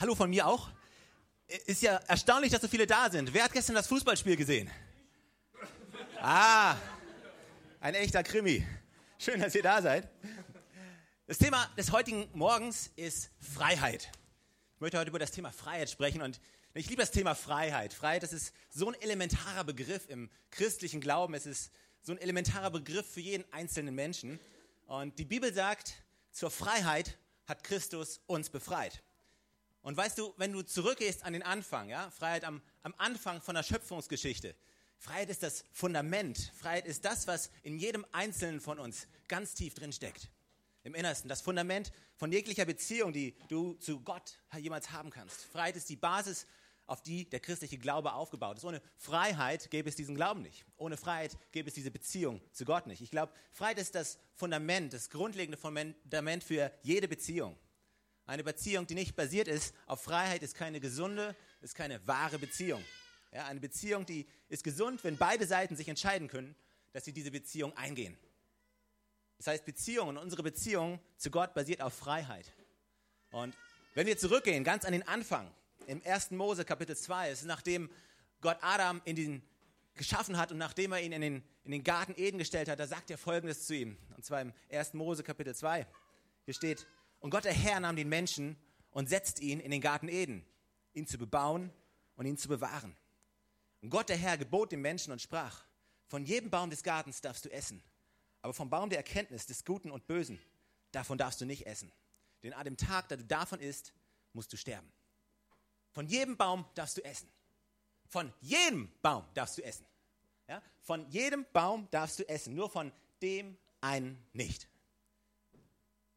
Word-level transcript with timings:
Hallo 0.00 0.14
von 0.14 0.30
mir 0.30 0.46
auch. 0.46 0.70
Ist 1.66 1.82
ja 1.82 1.96
erstaunlich, 2.06 2.52
dass 2.52 2.60
so 2.60 2.68
viele 2.68 2.86
da 2.86 3.10
sind. 3.10 3.34
Wer 3.34 3.42
hat 3.42 3.52
gestern 3.52 3.74
das 3.74 3.88
Fußballspiel 3.88 4.36
gesehen? 4.36 4.70
Ah, 6.20 6.76
ein 7.80 7.96
echter 7.96 8.22
Krimi. 8.22 8.64
Schön, 9.18 9.40
dass 9.40 9.56
ihr 9.56 9.62
da 9.64 9.82
seid. 9.82 10.08
Das 11.26 11.38
Thema 11.38 11.68
des 11.76 11.90
heutigen 11.90 12.28
Morgens 12.32 12.92
ist 12.94 13.32
Freiheit. 13.40 14.12
Ich 14.76 14.80
möchte 14.80 14.98
heute 14.98 15.08
über 15.10 15.18
das 15.18 15.32
Thema 15.32 15.50
Freiheit 15.50 15.90
sprechen 15.90 16.22
und 16.22 16.40
ich 16.74 16.88
liebe 16.88 17.02
das 17.02 17.10
Thema 17.10 17.34
Freiheit. 17.34 17.92
Freiheit, 17.92 18.22
das 18.22 18.32
ist 18.32 18.54
so 18.70 18.86
ein 18.86 18.94
elementarer 19.02 19.64
Begriff 19.64 20.08
im 20.08 20.30
christlichen 20.52 21.00
Glauben. 21.00 21.34
Es 21.34 21.44
ist 21.44 21.72
so 22.02 22.12
ein 22.12 22.18
elementarer 22.18 22.70
Begriff 22.70 23.10
für 23.10 23.20
jeden 23.20 23.52
einzelnen 23.52 23.96
Menschen. 23.96 24.38
Und 24.86 25.18
die 25.18 25.24
Bibel 25.24 25.52
sagt, 25.52 25.94
zur 26.30 26.52
Freiheit 26.52 27.18
hat 27.46 27.64
Christus 27.64 28.20
uns 28.26 28.48
befreit. 28.48 29.02
Und 29.88 29.96
weißt 29.96 30.18
du, 30.18 30.34
wenn 30.36 30.52
du 30.52 30.60
zurückgehst 30.60 31.24
an 31.24 31.32
den 31.32 31.42
Anfang, 31.42 31.88
ja, 31.88 32.10
Freiheit 32.10 32.44
am, 32.44 32.60
am 32.82 32.94
Anfang 32.98 33.40
von 33.40 33.54
der 33.54 33.62
Schöpfungsgeschichte, 33.62 34.54
Freiheit 34.98 35.30
ist 35.30 35.42
das 35.42 35.64
Fundament. 35.72 36.52
Freiheit 36.58 36.84
ist 36.84 37.06
das, 37.06 37.26
was 37.26 37.50
in 37.62 37.78
jedem 37.78 38.04
Einzelnen 38.12 38.60
von 38.60 38.78
uns 38.78 39.08
ganz 39.28 39.54
tief 39.54 39.72
drin 39.72 39.94
steckt. 39.94 40.28
Im 40.82 40.94
Innersten. 40.94 41.30
Das 41.30 41.40
Fundament 41.40 41.90
von 42.16 42.30
jeglicher 42.30 42.66
Beziehung, 42.66 43.14
die 43.14 43.34
du 43.48 43.76
zu 43.76 44.00
Gott 44.00 44.38
jemals 44.58 44.90
haben 44.90 45.08
kannst. 45.08 45.46
Freiheit 45.46 45.76
ist 45.76 45.88
die 45.88 45.96
Basis, 45.96 46.46
auf 46.86 47.02
die 47.02 47.24
der 47.24 47.40
christliche 47.40 47.78
Glaube 47.78 48.12
aufgebaut 48.12 48.58
ist. 48.58 48.66
Ohne 48.66 48.82
Freiheit 48.98 49.70
gäbe 49.70 49.88
es 49.88 49.96
diesen 49.96 50.16
Glauben 50.16 50.42
nicht. 50.42 50.66
Ohne 50.76 50.98
Freiheit 50.98 51.38
gäbe 51.50 51.68
es 51.68 51.74
diese 51.74 51.90
Beziehung 51.90 52.42
zu 52.52 52.66
Gott 52.66 52.86
nicht. 52.86 53.00
Ich 53.00 53.10
glaube, 53.10 53.32
Freiheit 53.52 53.78
ist 53.78 53.94
das 53.94 54.18
Fundament, 54.34 54.92
das 54.92 55.08
grundlegende 55.08 55.56
Fundament 55.56 56.44
für 56.44 56.70
jede 56.82 57.08
Beziehung. 57.08 57.56
Eine 58.28 58.44
Beziehung, 58.44 58.86
die 58.86 58.94
nicht 58.94 59.16
basiert 59.16 59.48
ist 59.48 59.74
auf 59.86 60.02
Freiheit, 60.02 60.42
ist 60.42 60.54
keine 60.54 60.80
gesunde, 60.80 61.34
ist 61.62 61.74
keine 61.74 62.06
wahre 62.06 62.38
Beziehung. 62.38 62.84
Ja, 63.32 63.46
eine 63.46 63.58
Beziehung, 63.58 64.04
die 64.04 64.26
ist 64.50 64.62
gesund, 64.62 65.02
wenn 65.02 65.16
beide 65.16 65.46
Seiten 65.46 65.76
sich 65.76 65.88
entscheiden 65.88 66.28
können, 66.28 66.54
dass 66.92 67.06
sie 67.06 67.14
diese 67.14 67.30
Beziehung 67.30 67.74
eingehen. 67.74 68.18
Das 69.38 69.46
heißt, 69.46 69.64
Beziehung 69.64 70.08
und 70.08 70.18
unsere 70.18 70.42
Beziehung 70.42 71.00
zu 71.16 71.30
Gott 71.30 71.54
basiert 71.54 71.80
auf 71.80 71.94
Freiheit. 71.94 72.52
Und 73.30 73.56
wenn 73.94 74.06
wir 74.06 74.18
zurückgehen, 74.18 74.62
ganz 74.62 74.84
an 74.84 74.92
den 74.92 75.08
Anfang, 75.08 75.50
im 75.86 76.02
1. 76.04 76.32
Mose 76.32 76.66
Kapitel 76.66 76.98
2, 76.98 77.30
es 77.30 77.40
ist 77.40 77.46
nachdem 77.46 77.88
Gott 78.42 78.58
Adam 78.60 79.00
in 79.06 79.16
den 79.16 79.42
geschaffen 79.94 80.36
hat 80.36 80.52
und 80.52 80.58
nachdem 80.58 80.92
er 80.92 81.00
ihn 81.00 81.12
in 81.12 81.22
den, 81.22 81.42
in 81.64 81.70
den 81.70 81.82
Garten 81.82 82.12
Eden 82.18 82.36
gestellt 82.36 82.68
hat, 82.68 82.78
da 82.78 82.86
sagt 82.86 83.10
er 83.10 83.16
Folgendes 83.16 83.66
zu 83.66 83.74
ihm. 83.74 83.96
Und 84.16 84.26
zwar 84.26 84.42
im 84.42 84.52
1. 84.70 84.92
Mose 84.92 85.22
Kapitel 85.22 85.54
2. 85.54 85.86
Hier 86.44 86.54
steht, 86.54 86.86
und 87.20 87.30
Gott 87.30 87.44
der 87.44 87.52
Herr 87.52 87.80
nahm 87.80 87.96
den 87.96 88.08
Menschen 88.08 88.56
und 88.90 89.08
setzte 89.08 89.42
ihn 89.42 89.60
in 89.60 89.70
den 89.70 89.80
Garten 89.80 90.08
Eden, 90.08 90.44
ihn 90.94 91.06
zu 91.06 91.18
bebauen 91.18 91.72
und 92.16 92.26
ihn 92.26 92.36
zu 92.36 92.48
bewahren. 92.48 92.96
Und 93.80 93.90
Gott 93.90 94.08
der 94.08 94.16
Herr 94.16 94.38
gebot 94.38 94.72
dem 94.72 94.80
Menschen 94.80 95.12
und 95.12 95.22
sprach, 95.22 95.64
von 96.06 96.24
jedem 96.24 96.50
Baum 96.50 96.70
des 96.70 96.82
Gartens 96.82 97.20
darfst 97.20 97.44
du 97.44 97.52
essen, 97.52 97.82
aber 98.42 98.54
vom 98.54 98.70
Baum 98.70 98.88
der 98.88 98.98
Erkenntnis 98.98 99.46
des 99.46 99.64
Guten 99.64 99.90
und 99.90 100.06
Bösen, 100.06 100.40
davon 100.92 101.18
darfst 101.18 101.40
du 101.40 101.44
nicht 101.44 101.66
essen. 101.66 101.92
Denn 102.42 102.52
an 102.52 102.64
dem 102.64 102.76
Tag, 102.76 103.08
da 103.08 103.16
du 103.16 103.24
davon 103.24 103.60
isst, 103.60 103.92
musst 104.32 104.52
du 104.52 104.56
sterben. 104.56 104.90
Von 105.90 106.06
jedem 106.06 106.36
Baum 106.36 106.64
darfst 106.74 106.96
du 106.96 107.04
essen. 107.04 107.28
Von 108.06 108.32
jedem 108.40 108.90
Baum 109.02 109.24
darfst 109.34 109.58
du 109.58 109.62
essen. 109.62 109.86
Ja? 110.48 110.62
Von 110.82 111.08
jedem 111.10 111.44
Baum 111.52 111.88
darfst 111.90 112.18
du 112.18 112.28
essen, 112.28 112.54
nur 112.54 112.70
von 112.70 112.92
dem 113.20 113.58
einen 113.80 114.24
nicht. 114.32 114.68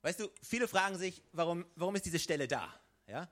Weißt 0.01 0.19
du, 0.19 0.29
viele 0.41 0.67
fragen 0.67 0.97
sich, 0.97 1.21
warum, 1.31 1.65
warum 1.75 1.95
ist 1.95 2.05
diese 2.05 2.19
Stelle 2.19 2.47
da? 2.47 2.73
Ja? 3.07 3.29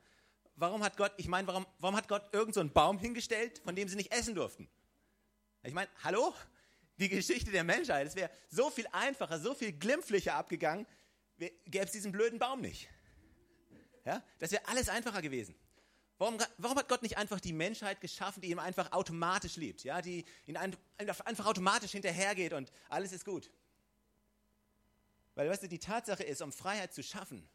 Warum 0.55 0.83
hat 0.83 0.97
Gott, 0.97 1.13
ich 1.17 1.27
meine, 1.27 1.47
warum, 1.47 1.65
warum 1.79 1.95
hat 1.95 2.07
Gott 2.07 2.33
irgendeinen 2.33 2.67
so 2.67 2.73
Baum 2.73 2.99
hingestellt, 2.99 3.59
von 3.59 3.75
dem 3.75 3.87
sie 3.87 3.95
nicht 3.95 4.11
essen 4.11 4.35
durften? 4.35 4.69
Ich 5.63 5.73
meine, 5.73 5.89
hallo? 6.03 6.33
Die 6.97 7.09
Geschichte 7.09 7.49
der 7.51 7.63
Menschheit, 7.63 8.05
es 8.05 8.15
wäre 8.15 8.29
so 8.49 8.69
viel 8.69 8.85
einfacher, 8.91 9.39
so 9.39 9.53
viel 9.53 9.71
glimpflicher 9.71 10.35
abgegangen, 10.35 10.85
gäbe 11.37 11.85
es 11.85 11.91
diesen 11.91 12.11
blöden 12.11 12.39
Baum 12.39 12.59
nicht. 12.59 12.89
Ja? 14.05 14.21
Das 14.37 14.51
wäre 14.51 14.67
alles 14.67 14.89
einfacher 14.89 15.21
gewesen. 15.21 15.55
Warum, 16.17 16.37
warum, 16.57 16.77
hat 16.77 16.89
Gott 16.89 17.01
nicht 17.01 17.17
einfach 17.17 17.39
die 17.39 17.53
Menschheit 17.53 18.01
geschaffen, 18.01 18.41
die 18.41 18.49
ihm 18.49 18.59
einfach 18.59 18.91
automatisch 18.91 19.55
liebt, 19.55 19.85
ja? 19.85 20.01
die 20.01 20.25
ihn 20.45 20.57
einfach 20.57 21.45
automatisch 21.45 21.91
hinterhergeht 21.91 22.51
und 22.51 22.69
alles 22.89 23.13
ist 23.13 23.23
gut? 23.23 23.49
Weil, 25.39 25.49
weißt 25.49 25.63
du, 25.63 25.69
die 25.69 25.79
Tatsache 25.79 26.21
ist, 26.23 26.41
um 26.41 26.51
Freiheit 26.51 26.93
zu 26.93 27.01
schaffen, 27.01 27.47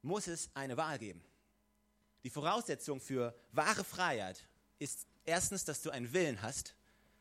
muss 0.00 0.28
es 0.28 0.48
eine 0.54 0.76
Wahl 0.76 0.96
geben. 1.00 1.24
Die 2.22 2.30
Voraussetzung 2.30 3.00
für 3.00 3.34
wahre 3.50 3.82
Freiheit 3.82 4.44
ist 4.78 5.08
erstens, 5.24 5.64
dass 5.64 5.82
du 5.82 5.90
einen 5.90 6.12
Willen 6.12 6.40
hast 6.40 6.76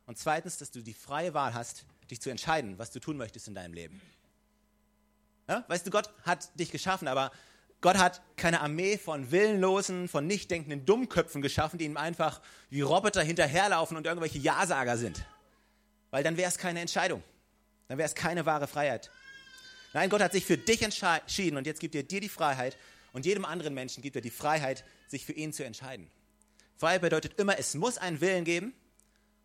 und 0.05 0.19
zweitens, 0.19 0.59
dass 0.59 0.69
du 0.69 0.81
die 0.81 0.93
freie 0.93 1.33
Wahl 1.33 1.55
hast, 1.55 1.85
dich 2.11 2.21
zu 2.21 2.29
entscheiden, 2.29 2.77
was 2.77 2.91
du 2.91 2.99
tun 2.99 3.17
möchtest 3.17 3.47
in 3.47 3.55
deinem 3.55 3.73
Leben. 3.73 3.99
Ja? 5.49 5.65
Weißt 5.69 5.87
du, 5.87 5.89
Gott 5.89 6.11
hat 6.21 6.51
dich 6.59 6.69
geschaffen, 6.69 7.07
aber 7.07 7.31
Gott 7.81 7.97
hat 7.97 8.21
keine 8.35 8.61
Armee 8.61 8.99
von 8.99 9.31
willenlosen, 9.31 10.07
von 10.07 10.27
nicht 10.27 10.51
denkenden 10.51 10.85
Dummköpfen 10.85 11.41
geschaffen, 11.41 11.79
die 11.79 11.85
ihm 11.85 11.97
einfach 11.97 12.41
wie 12.69 12.81
Roboter 12.81 13.23
hinterherlaufen 13.23 13.97
und 13.97 14.05
irgendwelche 14.05 14.37
Ja-Sager 14.37 14.99
sind. 14.99 15.25
Weil 16.11 16.23
dann 16.23 16.37
wäre 16.37 16.49
es 16.49 16.59
keine 16.59 16.81
Entscheidung. 16.81 17.23
Dann 17.87 17.97
wäre 17.97 18.05
es 18.05 18.13
keine 18.13 18.45
wahre 18.45 18.67
Freiheit. 18.67 19.09
Nein, 19.95 20.09
Gott 20.09 20.21
hat 20.21 20.33
sich 20.33 20.43
für 20.43 20.57
dich 20.57 20.81
entschieden 20.81 21.55
und 21.55 21.65
jetzt 21.65 21.79
gibt 21.79 21.95
er 21.95 22.03
dir 22.03 22.19
die 22.19 22.27
Freiheit 22.27 22.77
und 23.13 23.25
jedem 23.25 23.45
anderen 23.45 23.73
Menschen 23.73 24.03
gibt 24.03 24.17
er 24.17 24.21
die 24.21 24.29
Freiheit, 24.29 24.83
sich 25.07 25.25
für 25.25 25.31
ihn 25.31 25.53
zu 25.53 25.63
entscheiden. 25.63 26.11
Freiheit 26.75 26.99
bedeutet 26.99 27.39
immer, 27.39 27.57
es 27.57 27.75
muss 27.75 27.97
einen 27.97 28.19
Willen 28.19 28.43
geben 28.43 28.73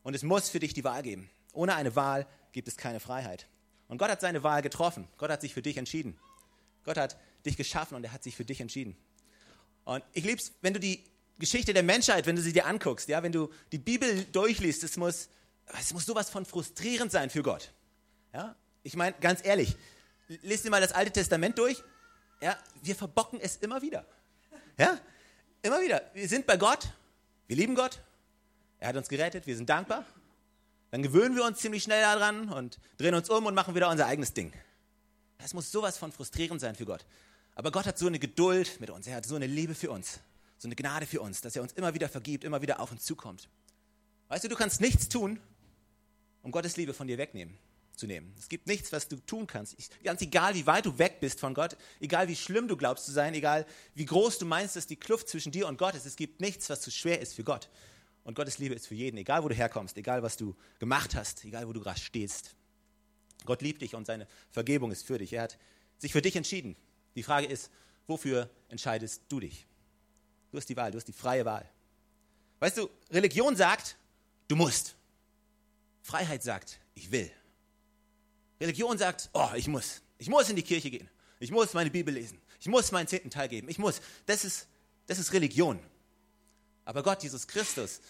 und 0.03 0.15
es 0.15 0.25
muss 0.25 0.49
für 0.49 0.59
dich 0.59 0.75
die 0.75 0.83
Wahl 0.83 1.05
geben. 1.05 1.31
Ohne 1.53 1.77
eine 1.77 1.95
Wahl 1.95 2.27
gibt 2.51 2.67
es 2.67 2.77
keine 2.77 2.99
Freiheit. 2.99 3.47
Und 3.87 3.99
Gott 3.99 4.11
hat 4.11 4.21
seine 4.21 4.43
Wahl 4.43 4.61
getroffen. 4.61 5.07
Gott 5.19 5.31
hat 5.31 5.41
sich 5.41 5.55
für 5.55 5.63
dich 5.63 5.77
entschieden. 5.77 6.19
Gott 6.83 6.97
hat 6.97 7.17
dich 7.47 7.57
geschaffen 7.57 7.95
und 7.95 8.03
er 8.03 8.13
hat 8.13 8.25
sich 8.25 8.35
für 8.35 8.45
dich 8.45 8.61
entschieden. 8.61 8.97
Und 9.85 10.03
ich 10.15 10.25
liebe 10.25 10.41
es, 10.43 10.51
wenn 10.63 10.75
du 10.75 10.81
die 10.81 11.05
Geschichte 11.39 11.73
der 11.75 11.85
Menschheit, 11.85 12.27
wenn 12.27 12.35
du 12.35 12.43
sie 12.43 12.53
dir 12.53 12.67
anguckst, 12.67 13.09
ja, 13.09 13.23
wenn 13.23 13.31
du 13.31 13.51
die 13.71 13.79
Bibel 13.79 14.25
durchliest, 14.33 14.83
es 14.83 14.97
muss, 14.97 15.29
es 15.79 15.93
muss 15.93 16.07
sowas 16.07 16.29
von 16.29 16.45
frustrierend 16.45 17.13
sein 17.13 17.31
für 17.31 17.45
Gott. 17.45 17.73
Ja? 18.35 18.57
Ich 18.83 18.97
meine, 18.97 19.15
ganz 19.21 19.45
ehrlich, 19.45 19.77
lest 20.43 20.65
dir 20.65 20.71
mal 20.71 20.81
das 20.81 20.93
Alte 20.93 21.13
Testament 21.13 21.59
durch. 21.59 21.83
Ja, 22.41 22.57
wir 22.83 22.95
verbocken 22.95 23.41
es 23.41 23.57
immer 23.57 23.83
wieder. 23.83 24.07
Ja, 24.79 24.99
immer 25.63 25.81
wieder. 25.81 26.11
Wir 26.15 26.29
sind 26.29 26.47
bei 26.47 26.57
Gott, 26.57 26.89
wir 27.47 27.57
lieben 27.57 27.75
Gott, 27.75 28.01
er 28.79 28.89
hat 28.89 28.97
uns 28.97 29.09
gerettet, 29.09 29.47
wir 29.47 29.57
sind 29.57 29.69
dankbar. 29.69 30.05
Dann 30.91 31.03
gewöhnen 31.03 31.37
wir 31.37 31.45
uns 31.45 31.59
ziemlich 31.59 31.83
schnell 31.83 32.01
daran 32.01 32.49
und 32.49 32.79
drehen 32.97 33.15
uns 33.15 33.29
um 33.29 33.47
und 33.47 33.55
machen 33.55 33.75
wieder 33.75 33.89
unser 33.91 34.07
eigenes 34.07 34.33
Ding. 34.33 34.53
Das 35.39 35.55
muss 35.55 35.71
sowas 35.71 35.99
von 35.99 36.13
frustrierend 36.13 36.61
sein 36.61 36.75
für 36.75 36.87
Gott. 36.87 37.05
Aber 37.55 37.71
Gott 37.71 37.87
hat 37.87 37.99
so 37.99 38.07
eine 38.07 38.19
Geduld 38.19 38.81
mit 38.81 38.91
uns, 38.91 39.07
er 39.07 39.17
hat 39.17 39.27
so 39.27 39.37
eine 39.37 39.47
Liebe 39.47 39.75
für 39.75 39.91
uns, 39.91 40.21
so 40.59 40.67
eine 40.67 40.75
Gnade 40.75 41.07
für 41.07 41.21
uns, 41.21 41.41
dass 41.41 41.55
er 41.55 41.63
uns 41.63 41.73
immer 41.75 41.95
wieder 41.95 42.09
vergibt, 42.09 42.45
immer 42.45 42.63
wieder 42.63 42.81
auf 42.81 42.91
uns 42.91 43.05
zukommt. 43.05 43.49
Weißt 44.29 44.45
du, 44.45 44.49
du 44.49 44.57
kannst 44.57 44.81
nichts 44.81 45.09
tun, 45.09 45.39
um 46.43 46.51
Gottes 46.51 46.77
Liebe 46.77 46.95
von 46.95 47.07
dir 47.07 47.19
wegnehmen 47.19 47.59
zu 48.01 48.07
nehmen. 48.07 48.35
Es 48.39 48.49
gibt 48.49 48.67
nichts, 48.67 48.91
was 48.91 49.07
du 49.07 49.17
tun 49.17 49.47
kannst. 49.47 49.77
Ganz 50.03 50.21
egal, 50.23 50.55
wie 50.55 50.67
weit 50.67 50.87
du 50.87 50.99
weg 50.99 51.21
bist 51.21 51.39
von 51.39 51.55
Gott, 51.55 51.77
egal 52.01 52.27
wie 52.27 52.35
schlimm 52.35 52.67
du 52.67 52.77
glaubst 52.77 53.05
zu 53.05 53.13
sein, 53.13 53.35
egal 53.35 53.67
wie 53.95 54.07
groß 54.07 54.39
du 54.39 54.47
meinst, 54.47 54.75
dass 54.75 54.87
die 54.87 54.97
Kluft 54.97 55.29
zwischen 55.29 55.53
dir 55.53 55.69
und 55.69 55.79
Gott 55.79 55.95
ist, 55.95 56.07
es 56.07 56.17
gibt 56.17 56.41
nichts, 56.41 56.69
was 56.71 56.81
zu 56.81 56.91
schwer 56.91 57.21
ist 57.21 57.35
für 57.35 57.45
Gott. 57.45 57.69
Und 58.25 58.35
Gottes 58.35 58.59
Liebe 58.59 58.75
ist 58.75 58.87
für 58.87 58.95
jeden, 58.95 59.17
egal 59.19 59.45
wo 59.45 59.49
du 59.49 59.55
herkommst, 59.55 59.97
egal 59.97 60.23
was 60.23 60.37
du 60.37 60.57
gemacht 60.79 61.15
hast, 61.15 61.45
egal 61.45 61.69
wo 61.69 61.73
du 61.73 61.81
gerade 61.81 62.01
stehst. 62.01 62.55
Gott 63.45 63.63
liebt 63.63 63.83
dich 63.83 63.95
und 63.95 64.07
seine 64.07 64.27
Vergebung 64.51 64.91
ist 64.91 65.07
für 65.07 65.19
dich. 65.19 65.33
Er 65.33 65.43
hat 65.43 65.59
sich 65.99 66.13
für 66.13 66.23
dich 66.23 66.37
entschieden. 66.37 66.77
Die 67.15 67.23
Frage 67.23 67.47
ist, 67.47 67.71
wofür 68.07 68.51
entscheidest 68.69 69.23
du 69.29 69.41
dich? 69.41 69.67
Du 70.51 70.59
hast 70.59 70.69
die 70.69 70.77
Wahl, 70.77 70.91
du 70.91 70.97
hast 70.99 71.07
die 71.07 71.13
freie 71.13 71.45
Wahl. 71.45 71.69
Weißt 72.59 72.77
du, 72.77 72.91
Religion 73.11 73.57
sagt, 73.57 73.97
du 74.49 74.57
musst. 74.57 74.97
Freiheit 76.03 76.43
sagt, 76.43 76.81
ich 76.95 77.11
will. 77.11 77.31
Religion 78.61 78.99
sagt, 78.99 79.31
oh, 79.33 79.49
ich 79.57 79.69
muss. 79.69 80.03
Ich 80.19 80.29
muss 80.29 80.51
in 80.51 80.57
die 80.57 80.63
Kirche 80.63 80.91
gehen. 80.91 81.09
Ich 81.39 81.51
muss 81.51 81.73
meine 81.73 81.91
Bibel 81.91 82.13
lesen. 82.13 82.41
Ich 82.61 82.67
muss 82.67 82.93
meinen 82.93 83.07
zehnten 83.09 83.31
Teil 83.31 83.49
geben. 83.49 83.69
Ich 83.69 83.79
muss. 83.79 84.03
Das 84.27 84.45
ist, 84.45 84.69
das 85.07 85.19
ist 85.19 85.33
Religion. 85.33 85.81
Aber 86.85 87.03
Gott, 87.03 87.23
Jesus 87.23 87.47
Christus, 87.47 88.01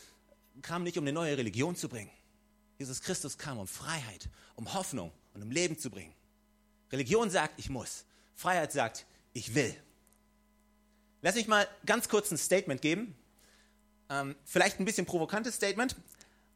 kam 0.62 0.82
nicht, 0.82 0.98
um 0.98 1.04
eine 1.04 1.12
neue 1.12 1.38
Religion 1.38 1.76
zu 1.76 1.88
bringen. 1.88 2.10
Jesus 2.78 3.00
Christus 3.00 3.38
kam, 3.38 3.58
um 3.58 3.68
Freiheit, 3.68 4.28
um 4.56 4.74
Hoffnung 4.74 5.12
und 5.34 5.42
um 5.42 5.50
Leben 5.50 5.78
zu 5.78 5.90
bringen. 5.90 6.14
Religion 6.90 7.30
sagt, 7.30 7.54
ich 7.58 7.70
muss. 7.70 8.04
Freiheit 8.34 8.72
sagt, 8.72 9.06
ich 9.32 9.54
will. 9.54 9.74
Lass 11.22 11.36
mich 11.36 11.46
mal 11.46 11.68
ganz 11.86 12.08
kurz 12.08 12.30
ein 12.32 12.38
Statement 12.38 12.82
geben. 12.82 13.14
Ähm, 14.08 14.34
vielleicht 14.44 14.80
ein 14.80 14.84
bisschen 14.84 15.06
provokantes 15.06 15.54
Statement. 15.54 15.94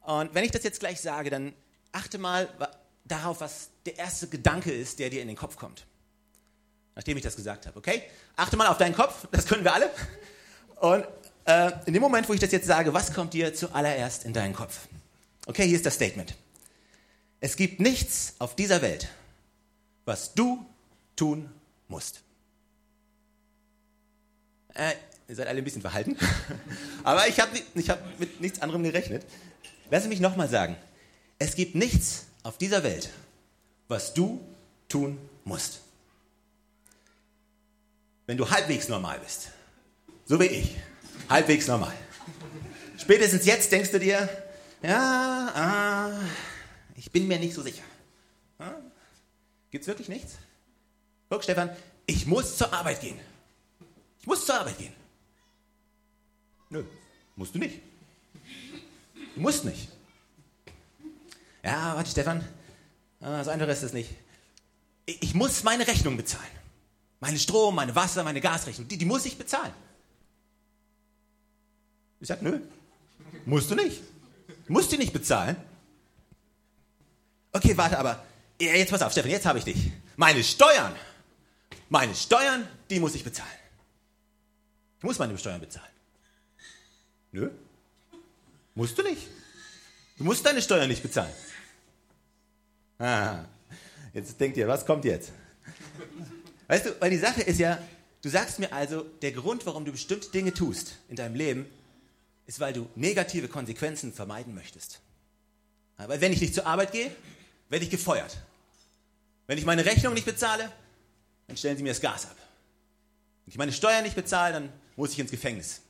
Und 0.00 0.34
wenn 0.34 0.44
ich 0.44 0.50
das 0.50 0.64
jetzt 0.64 0.80
gleich 0.80 1.00
sage, 1.00 1.30
dann 1.30 1.54
achte 1.92 2.18
mal, 2.18 2.48
darauf, 3.04 3.40
was 3.40 3.70
der 3.86 3.98
erste 3.98 4.28
Gedanke 4.28 4.72
ist, 4.72 4.98
der 4.98 5.10
dir 5.10 5.22
in 5.22 5.28
den 5.28 5.36
Kopf 5.36 5.56
kommt. 5.56 5.86
Nachdem 6.94 7.16
ich 7.16 7.22
das 7.22 7.36
gesagt 7.36 7.66
habe, 7.66 7.76
okay? 7.78 8.02
Achte 8.36 8.56
mal 8.56 8.68
auf 8.68 8.78
deinen 8.78 8.94
Kopf, 8.94 9.26
das 9.32 9.46
können 9.46 9.64
wir 9.64 9.74
alle. 9.74 9.90
Und 10.80 11.06
äh, 11.44 11.72
in 11.86 11.92
dem 11.92 12.02
Moment, 12.02 12.28
wo 12.28 12.32
ich 12.32 12.40
das 12.40 12.52
jetzt 12.52 12.66
sage, 12.66 12.94
was 12.94 13.12
kommt 13.12 13.34
dir 13.34 13.52
zuallererst 13.54 14.24
in 14.24 14.32
deinen 14.32 14.54
Kopf? 14.54 14.88
Okay, 15.46 15.66
hier 15.66 15.76
ist 15.76 15.86
das 15.86 15.94
Statement. 15.94 16.34
Es 17.40 17.56
gibt 17.56 17.80
nichts 17.80 18.34
auf 18.38 18.56
dieser 18.56 18.80
Welt, 18.80 19.08
was 20.04 20.34
du 20.34 20.64
tun 21.16 21.50
musst. 21.88 22.22
Äh, 24.72 24.92
ihr 25.28 25.36
seid 25.36 25.48
alle 25.48 25.58
ein 25.58 25.64
bisschen 25.64 25.82
verhalten, 25.82 26.16
aber 27.04 27.28
ich 27.28 27.38
habe 27.40 27.50
ich 27.74 27.90
hab 27.90 28.18
mit 28.18 28.40
nichts 28.40 28.62
anderem 28.62 28.82
gerechnet. 28.82 29.24
Lass 29.90 30.06
mich 30.06 30.20
nochmal 30.20 30.48
sagen. 30.48 30.76
Es 31.38 31.54
gibt 31.54 31.74
nichts 31.74 32.26
auf 32.42 32.56
dieser 32.56 32.82
Welt, 32.82 33.10
was 33.88 34.14
du 34.14 34.40
tun 34.88 35.18
musst. 35.44 35.80
Wenn 38.26 38.36
du 38.36 38.48
halbwegs 38.48 38.88
normal 38.88 39.18
bist, 39.20 39.50
so 40.24 40.40
wie 40.40 40.46
ich, 40.46 40.76
halbwegs 41.28 41.66
normal. 41.66 41.94
Spätestens 42.96 43.44
jetzt 43.44 43.70
denkst 43.70 43.90
du 43.90 43.98
dir, 43.98 44.28
ja, 44.82 45.52
ah, 45.54 46.20
ich 46.96 47.10
bin 47.10 47.28
mir 47.28 47.38
nicht 47.38 47.54
so 47.54 47.62
sicher. 47.62 47.82
Ah, 48.58 48.76
Gibt 49.70 49.82
es 49.82 49.88
wirklich 49.88 50.08
nichts? 50.08 50.36
Guck, 51.28 51.42
Stefan, 51.42 51.70
ich 52.06 52.26
muss 52.26 52.56
zur 52.56 52.72
Arbeit 52.72 53.00
gehen. 53.00 53.18
Ich 54.20 54.26
muss 54.26 54.46
zur 54.46 54.54
Arbeit 54.54 54.78
gehen. 54.78 54.92
Nö, 56.70 56.84
musst 57.36 57.54
du 57.54 57.58
nicht. 57.58 57.80
Du 59.34 59.40
musst 59.40 59.64
nicht. 59.64 59.88
Ja, 61.62 61.96
warte, 61.96 62.10
Stefan, 62.10 62.46
ah, 63.24 63.44
so 63.44 63.50
einfach 63.50 63.68
ist 63.68 63.82
es 63.82 63.92
nicht. 63.92 64.10
Ich 65.06 65.34
muss 65.34 65.62
meine 65.62 65.86
Rechnung 65.86 66.16
bezahlen. 66.16 66.44
Meine 67.20 67.38
Strom, 67.38 67.74
meine 67.74 67.94
Wasser, 67.94 68.22
meine 68.22 68.40
Gasrechnung, 68.40 68.86
die, 68.88 68.98
die 68.98 69.04
muss 69.04 69.24
ich 69.24 69.38
bezahlen. 69.38 69.72
Ich 72.20 72.28
sage, 72.28 72.44
nö, 72.44 72.60
musst 73.44 73.70
du 73.70 73.74
nicht. 73.74 74.02
Musst 74.68 74.92
du 74.92 74.96
nicht 74.96 75.12
bezahlen. 75.12 75.56
Okay, 77.52 77.76
warte, 77.76 77.98
aber 77.98 78.24
jetzt 78.58 78.90
pass 78.90 79.02
auf, 79.02 79.12
Stefan, 79.12 79.30
jetzt 79.30 79.46
habe 79.46 79.58
ich 79.58 79.64
dich. 79.64 79.90
Meine 80.16 80.42
Steuern, 80.42 80.94
meine 81.88 82.14
Steuern, 82.14 82.66
die 82.90 83.00
muss 83.00 83.14
ich 83.14 83.24
bezahlen. 83.24 83.48
Ich 84.98 85.04
muss 85.04 85.18
meine 85.18 85.36
Steuern 85.38 85.60
bezahlen. 85.60 85.92
Nö, 87.32 87.50
musst 88.74 88.98
du 88.98 89.02
nicht. 89.02 89.28
Du 90.16 90.24
musst 90.24 90.44
deine 90.46 90.62
Steuern 90.62 90.88
nicht 90.88 91.02
bezahlen. 91.02 91.32
Jetzt 94.14 94.40
denkt 94.40 94.56
ihr, 94.56 94.68
was 94.68 94.86
kommt 94.86 95.04
jetzt? 95.04 95.32
Weißt 96.68 96.86
du, 96.86 97.00
weil 97.00 97.10
die 97.10 97.18
Sache 97.18 97.42
ist 97.42 97.58
ja, 97.58 97.78
du 98.22 98.28
sagst 98.28 98.58
mir 98.58 98.72
also, 98.72 99.02
der 99.02 99.32
Grund, 99.32 99.66
warum 99.66 99.84
du 99.84 99.92
bestimmte 99.92 100.30
Dinge 100.30 100.54
tust 100.54 100.98
in 101.08 101.16
deinem 101.16 101.34
Leben, 101.34 101.66
ist, 102.46 102.60
weil 102.60 102.72
du 102.72 102.88
negative 102.94 103.48
Konsequenzen 103.48 104.12
vermeiden 104.12 104.54
möchtest. 104.54 105.00
Weil 105.96 106.20
wenn 106.20 106.32
ich 106.32 106.40
nicht 106.40 106.54
zur 106.54 106.66
Arbeit 106.66 106.92
gehe, 106.92 107.10
werde 107.68 107.84
ich 107.84 107.90
gefeuert. 107.90 108.36
Wenn 109.46 109.58
ich 109.58 109.64
meine 109.64 109.84
Rechnung 109.84 110.14
nicht 110.14 110.26
bezahle, 110.26 110.70
dann 111.46 111.56
stellen 111.56 111.76
sie 111.76 111.82
mir 111.82 111.90
das 111.90 112.00
Gas 112.00 112.26
ab. 112.26 112.36
Wenn 113.44 113.52
ich 113.52 113.58
meine 113.58 113.72
Steuern 113.72 114.04
nicht 114.04 114.16
bezahle, 114.16 114.54
dann 114.54 114.72
muss 114.96 115.12
ich 115.12 115.18
ins 115.18 115.30
Gefängnis. 115.30 115.82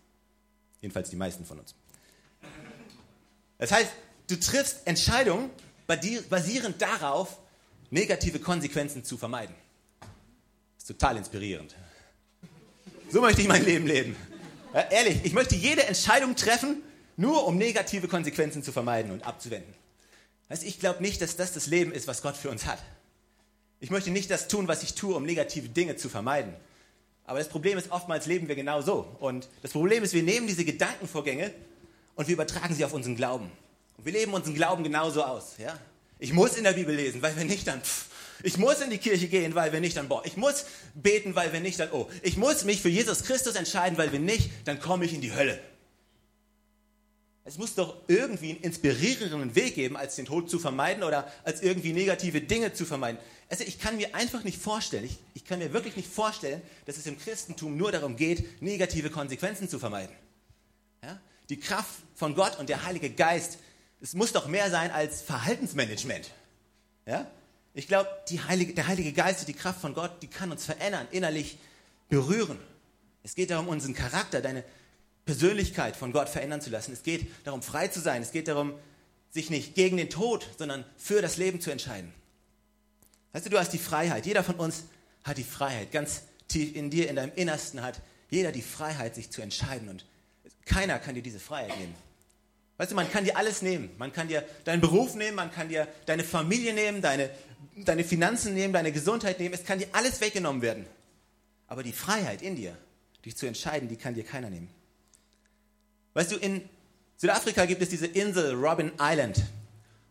Jedenfalls 0.80 1.10
die 1.10 1.16
meisten 1.16 1.44
von 1.44 1.60
uns. 1.60 1.74
Das 3.58 3.70
heißt, 3.70 3.90
du 4.28 4.40
triffst 4.40 4.86
Entscheidungen 4.86 5.50
basierend 5.86 6.80
darauf, 6.80 7.38
negative 7.90 8.38
Konsequenzen 8.38 9.04
zu 9.04 9.16
vermeiden. 9.16 9.54
Das 10.00 10.84
ist 10.84 10.86
total 10.88 11.16
inspirierend. 11.16 11.74
So 13.10 13.20
möchte 13.20 13.42
ich 13.42 13.48
mein 13.48 13.64
Leben 13.64 13.86
leben. 13.86 14.16
Ja, 14.72 14.80
ehrlich, 14.90 15.24
ich 15.24 15.32
möchte 15.32 15.54
jede 15.54 15.86
Entscheidung 15.86 16.34
treffen, 16.34 16.82
nur 17.16 17.46
um 17.46 17.56
negative 17.56 18.08
Konsequenzen 18.08 18.62
zu 18.62 18.72
vermeiden 18.72 19.12
und 19.12 19.24
abzuwenden. 19.24 19.72
Also 20.48 20.66
ich 20.66 20.80
glaube 20.80 21.02
nicht, 21.02 21.20
dass 21.20 21.36
das 21.36 21.52
das 21.52 21.66
Leben 21.66 21.92
ist, 21.92 22.08
was 22.08 22.22
Gott 22.22 22.36
für 22.36 22.50
uns 22.50 22.66
hat. 22.66 22.78
Ich 23.80 23.90
möchte 23.90 24.10
nicht 24.10 24.30
das 24.30 24.48
tun, 24.48 24.66
was 24.66 24.82
ich 24.82 24.94
tue, 24.94 25.14
um 25.14 25.24
negative 25.24 25.68
Dinge 25.68 25.96
zu 25.96 26.08
vermeiden. 26.08 26.54
Aber 27.26 27.38
das 27.38 27.48
Problem 27.48 27.78
ist, 27.78 27.90
oftmals 27.90 28.26
leben 28.26 28.48
wir 28.48 28.54
genau 28.54 28.82
so. 28.82 29.16
Und 29.20 29.48
das 29.62 29.72
Problem 29.72 30.02
ist, 30.02 30.12
wir 30.12 30.22
nehmen 30.22 30.46
diese 30.46 30.64
Gedankenvorgänge 30.64 31.52
und 32.14 32.28
wir 32.28 32.34
übertragen 32.34 32.74
sie 32.74 32.84
auf 32.84 32.92
unseren 32.92 33.16
Glauben. 33.16 33.50
Und 33.96 34.04
wir 34.04 34.12
leben 34.12 34.32
unseren 34.32 34.54
Glauben 34.54 34.84
genauso 34.84 35.22
aus. 35.22 35.54
Ja? 35.58 35.78
Ich 36.18 36.32
muss 36.32 36.56
in 36.56 36.64
der 36.64 36.72
Bibel 36.72 36.94
lesen, 36.94 37.22
weil 37.22 37.36
wenn 37.36 37.46
nicht, 37.46 37.66
dann 37.66 37.82
pff, 37.82 38.06
ich 38.42 38.58
muss 38.58 38.80
in 38.80 38.90
die 38.90 38.98
Kirche 38.98 39.28
gehen, 39.28 39.54
weil 39.54 39.72
wenn 39.72 39.80
nicht, 39.80 39.96
dann 39.96 40.08
boah. 40.08 40.24
Ich 40.26 40.36
muss 40.36 40.66
beten, 40.94 41.34
weil 41.34 41.52
wenn 41.52 41.62
nicht, 41.62 41.80
dann 41.80 41.90
oh. 41.92 42.10
Ich 42.22 42.36
muss 42.36 42.64
mich 42.64 42.82
für 42.82 42.88
Jesus 42.88 43.24
Christus 43.24 43.54
entscheiden, 43.54 43.96
weil 43.96 44.12
wenn 44.12 44.24
nicht, 44.24 44.50
dann 44.66 44.80
komme 44.80 45.04
ich 45.04 45.14
in 45.14 45.20
die 45.20 45.32
Hölle. 45.32 45.58
Es 47.46 47.58
muss 47.58 47.74
doch 47.74 47.96
irgendwie 48.08 48.50
einen 48.50 48.60
inspirierenden 48.60 49.54
Weg 49.54 49.74
geben, 49.74 49.96
als 49.96 50.16
den 50.16 50.24
Tod 50.24 50.48
zu 50.48 50.58
vermeiden 50.58 51.04
oder 51.04 51.30
als 51.44 51.62
irgendwie 51.62 51.92
negative 51.92 52.40
Dinge 52.40 52.72
zu 52.72 52.86
vermeiden. 52.86 53.18
Also 53.50 53.64
ich 53.64 53.78
kann 53.78 53.96
mir 53.96 54.14
einfach 54.14 54.44
nicht 54.44 54.58
vorstellen, 54.58 55.04
ich, 55.04 55.18
ich 55.34 55.44
kann 55.44 55.58
mir 55.58 55.72
wirklich 55.74 55.94
nicht 55.96 56.08
vorstellen, 56.08 56.62
dass 56.86 56.96
es 56.96 57.06
im 57.06 57.18
Christentum 57.18 57.76
nur 57.76 57.92
darum 57.92 58.16
geht, 58.16 58.62
negative 58.62 59.10
Konsequenzen 59.10 59.68
zu 59.68 59.78
vermeiden. 59.78 60.14
Ja? 61.02 61.20
Die 61.50 61.60
Kraft 61.60 61.94
von 62.14 62.34
Gott 62.34 62.58
und 62.58 62.70
der 62.70 62.84
Heilige 62.84 63.10
Geist, 63.10 63.58
es 64.04 64.12
muss 64.12 64.32
doch 64.32 64.48
mehr 64.48 64.70
sein 64.70 64.90
als 64.90 65.22
Verhaltensmanagement. 65.22 66.30
Ja? 67.06 67.26
Ich 67.72 67.88
glaube, 67.88 68.10
Heilige, 68.48 68.74
der 68.74 68.86
Heilige 68.86 69.14
Geist 69.14 69.40
und 69.40 69.48
die 69.48 69.54
Kraft 69.54 69.80
von 69.80 69.94
Gott, 69.94 70.22
die 70.22 70.26
kann 70.26 70.52
uns 70.52 70.66
verändern, 70.66 71.08
innerlich 71.10 71.56
berühren. 72.10 72.58
Es 73.22 73.34
geht 73.34 73.50
darum, 73.50 73.66
unseren 73.66 73.94
Charakter, 73.94 74.42
deine 74.42 74.62
Persönlichkeit 75.24 75.96
von 75.96 76.12
Gott 76.12 76.28
verändern 76.28 76.60
zu 76.60 76.68
lassen. 76.68 76.92
Es 76.92 77.02
geht 77.02 77.26
darum, 77.44 77.62
frei 77.62 77.88
zu 77.88 77.98
sein. 77.98 78.20
Es 78.20 78.30
geht 78.30 78.46
darum, 78.46 78.74
sich 79.30 79.48
nicht 79.48 79.74
gegen 79.74 79.96
den 79.96 80.10
Tod, 80.10 80.46
sondern 80.58 80.84
für 80.98 81.22
das 81.22 81.38
Leben 81.38 81.62
zu 81.62 81.70
entscheiden. 81.70 82.12
Weißt 83.32 83.46
du, 83.46 83.50
du 83.50 83.58
hast 83.58 83.70
die 83.70 83.78
Freiheit. 83.78 84.26
Jeder 84.26 84.44
von 84.44 84.56
uns 84.56 84.84
hat 85.24 85.38
die 85.38 85.44
Freiheit. 85.44 85.92
Ganz 85.92 86.24
tief 86.46 86.76
in 86.76 86.90
dir, 86.90 87.08
in 87.08 87.16
deinem 87.16 87.32
Innersten 87.36 87.80
hat 87.80 88.02
jeder 88.28 88.52
die 88.52 88.60
Freiheit, 88.60 89.14
sich 89.14 89.30
zu 89.30 89.40
entscheiden. 89.40 89.88
Und 89.88 90.04
keiner 90.66 90.98
kann 90.98 91.14
dir 91.14 91.22
diese 91.22 91.40
Freiheit 91.40 91.78
nehmen. 91.78 91.94
Weißt 92.76 92.90
du, 92.90 92.96
man 92.96 93.10
kann 93.10 93.24
dir 93.24 93.36
alles 93.36 93.62
nehmen. 93.62 93.90
Man 93.98 94.12
kann 94.12 94.28
dir 94.28 94.44
deinen 94.64 94.80
Beruf 94.80 95.14
nehmen, 95.14 95.36
man 95.36 95.52
kann 95.52 95.68
dir 95.68 95.86
deine 96.06 96.24
Familie 96.24 96.74
nehmen, 96.74 97.02
deine 97.02 97.30
deine 97.76 98.04
Finanzen 98.04 98.54
nehmen, 98.54 98.72
deine 98.72 98.92
Gesundheit 98.92 99.38
nehmen, 99.40 99.54
es 99.54 99.64
kann 99.64 99.78
dir 99.78 99.88
alles 99.92 100.20
weggenommen 100.20 100.62
werden. 100.62 100.86
Aber 101.66 101.82
die 101.82 101.92
Freiheit 101.92 102.42
in 102.42 102.56
dir, 102.56 102.76
dich 103.24 103.36
zu 103.36 103.46
entscheiden, 103.46 103.88
die 103.88 103.96
kann 103.96 104.14
dir 104.14 104.24
keiner 104.24 104.50
nehmen. 104.50 104.68
Weißt 106.14 106.30
du, 106.30 106.36
in 106.36 106.68
Südafrika 107.16 107.64
gibt 107.64 107.82
es 107.82 107.88
diese 107.88 108.06
Insel 108.06 108.54
Robin 108.54 108.92
Island 109.00 109.42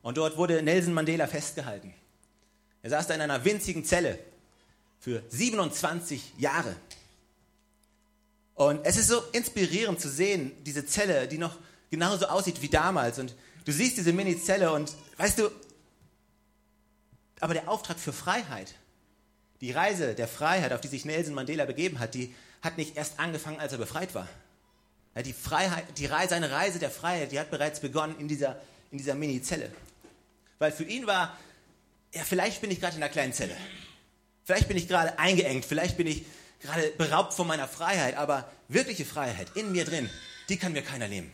und 0.02 0.18
dort 0.18 0.38
wurde 0.38 0.62
Nelson 0.62 0.94
Mandela 0.94 1.28
festgehalten. 1.28 1.94
Er 2.82 2.90
saß 2.90 3.08
da 3.08 3.14
in 3.14 3.22
einer 3.22 3.46
winzigen 3.46 3.86
Zelle 3.86 4.20
für 5.00 5.24
27 5.30 6.34
Jahre. 6.38 6.76
Und 8.56 8.86
es 8.86 8.98
ist 8.98 9.08
so 9.08 9.22
inspirierend 9.32 10.00
zu 10.00 10.10
sehen, 10.10 10.52
diese 10.66 10.86
Zelle, 10.86 11.28
die 11.28 11.38
noch 11.38 11.58
genauso 11.94 12.26
aussieht 12.26 12.64
wie 12.64 12.70
damals. 12.70 13.20
Und 13.20 13.36
du 13.66 13.72
siehst 13.72 13.98
diese 13.98 14.14
Mini-Zelle 14.14 14.74
und 14.74 14.92
weißt 15.18 15.38
du, 15.38 15.52
aber 17.40 17.54
der 17.54 17.70
Auftrag 17.70 18.00
für 18.00 18.12
Freiheit, 18.12 18.74
die 19.62 19.72
Reise 19.72 20.16
der 20.16 20.28
Freiheit, 20.28 20.74
auf 20.74 20.82
die 20.82 20.88
sich 20.88 21.06
Nelson 21.06 21.36
Mandela 21.36 21.66
begeben 21.66 22.00
hat, 22.00 22.16
die 22.16 22.34
hat 22.64 22.78
nicht 22.78 22.98
erst 22.98 23.20
angefangen, 23.20 23.60
als 23.60 23.74
er 23.74 23.78
befreit 23.78 24.16
war. 24.16 24.28
die 25.24 25.34
Freiheit, 25.34 25.86
die 26.00 26.08
Reise, 26.08 26.30
seine 26.30 26.50
Reise 26.50 26.80
der 26.80 26.90
Freiheit, 26.90 27.32
die 27.32 27.40
hat 27.40 27.52
bereits 27.52 27.80
begonnen 27.80 28.16
in 28.18 28.28
dieser, 28.28 28.60
in 28.90 28.98
dieser 28.98 29.14
Mini-Zelle. 29.14 29.72
Weil 30.58 30.72
für 30.72 30.86
ihn 30.86 31.06
war, 31.06 31.38
ja, 32.12 32.24
vielleicht 32.24 32.60
bin 32.62 32.72
ich 32.72 32.82
gerade 32.82 32.96
in 32.96 33.04
einer 33.04 33.12
kleinen 33.12 33.34
Zelle. 33.34 33.56
Vielleicht 34.46 34.68
bin 34.68 34.78
ich 34.78 34.88
gerade 34.88 35.20
eingeengt, 35.20 35.66
vielleicht 35.66 35.96
bin 35.96 36.08
ich 36.08 36.26
gerade 36.60 36.90
beraubt 36.98 37.36
von 37.36 37.46
meiner 37.46 37.68
Freiheit, 37.68 38.18
aber 38.18 38.50
wirkliche 38.68 39.06
Freiheit 39.06 39.50
in 39.54 39.72
mir 39.72 39.86
drin, 39.86 40.10
die 40.50 40.58
kann 40.58 40.72
mir 40.72 40.82
keiner 40.82 41.08
nehmen. 41.08 41.32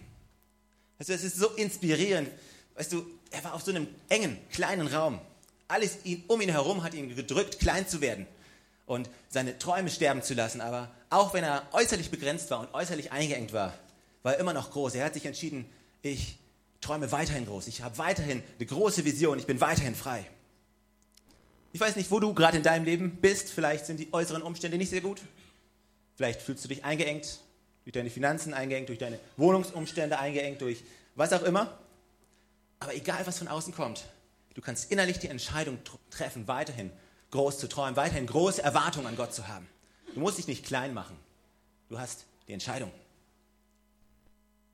Also 0.99 1.13
es 1.13 1.23
ist 1.23 1.37
so 1.37 1.47
inspirierend. 1.51 2.29
Weißt 2.75 2.91
du, 2.93 3.05
er 3.31 3.43
war 3.43 3.53
auf 3.53 3.63
so 3.63 3.71
einem 3.71 3.87
engen, 4.09 4.37
kleinen 4.51 4.87
Raum. 4.87 5.19
Alles 5.67 5.97
um 6.27 6.41
ihn 6.41 6.49
herum 6.49 6.83
hat 6.83 6.93
ihn 6.93 7.15
gedrückt, 7.15 7.59
klein 7.59 7.87
zu 7.87 8.01
werden 8.01 8.27
und 8.85 9.09
seine 9.29 9.57
Träume 9.57 9.89
sterben 9.89 10.21
zu 10.21 10.33
lassen. 10.33 10.61
Aber 10.61 10.91
auch 11.09 11.33
wenn 11.33 11.43
er 11.43 11.67
äußerlich 11.71 12.11
begrenzt 12.11 12.51
war 12.51 12.59
und 12.59 12.73
äußerlich 12.73 13.11
eingeengt 13.11 13.53
war, 13.53 13.73
war 14.23 14.33
er 14.33 14.39
immer 14.39 14.53
noch 14.53 14.71
groß. 14.71 14.95
Er 14.95 15.05
hat 15.05 15.13
sich 15.13 15.25
entschieden, 15.25 15.65
ich 16.01 16.37
träume 16.81 17.11
weiterhin 17.11 17.45
groß. 17.45 17.67
Ich 17.67 17.81
habe 17.81 17.97
weiterhin 17.97 18.43
eine 18.57 18.65
große 18.65 19.05
Vision. 19.05 19.39
Ich 19.39 19.45
bin 19.45 19.61
weiterhin 19.61 19.95
frei. 19.95 20.25
Ich 21.71 21.79
weiß 21.79 21.95
nicht, 21.97 22.09
wo 22.09 22.19
du 22.19 22.33
gerade 22.33 22.57
in 22.57 22.63
deinem 22.63 22.85
Leben 22.85 23.17
bist. 23.21 23.49
Vielleicht 23.49 23.85
sind 23.85 23.99
die 23.99 24.11
äußeren 24.11 24.41
Umstände 24.41 24.77
nicht 24.77 24.89
sehr 24.89 25.01
gut. 25.01 25.21
Vielleicht 26.15 26.41
fühlst 26.41 26.63
du 26.63 26.67
dich 26.67 26.83
eingeengt, 26.83 27.39
durch 27.89 28.01
deine 28.01 28.09
Finanzen 28.09 28.53
eingeengt, 28.53 28.89
durch 28.89 28.99
deine 28.99 29.19
Wohnungsumstände 29.37 30.19
eingeengt, 30.19 30.61
durch 30.61 30.83
was 31.15 31.33
auch 31.33 31.43
immer. 31.43 31.77
Aber 32.79 32.95
egal, 32.95 33.25
was 33.25 33.39
von 33.39 33.47
außen 33.47 33.73
kommt, 33.73 34.05
Du 34.59 34.65
kannst 34.65 34.91
innerlich 34.91 35.19
die 35.19 35.29
Entscheidung 35.29 35.79
treffen, 36.09 36.45
weiterhin 36.49 36.91
groß 37.31 37.59
zu 37.59 37.69
träumen, 37.69 37.95
weiterhin 37.95 38.25
große 38.25 38.61
Erwartungen 38.61 39.07
an 39.07 39.15
Gott 39.15 39.33
zu 39.33 39.47
haben. 39.47 39.65
Du 40.13 40.19
musst 40.19 40.37
dich 40.37 40.47
nicht 40.47 40.65
klein 40.65 40.93
machen. 40.93 41.15
Du 41.87 41.97
hast 41.97 42.25
die 42.47 42.51
Entscheidung. 42.51 42.91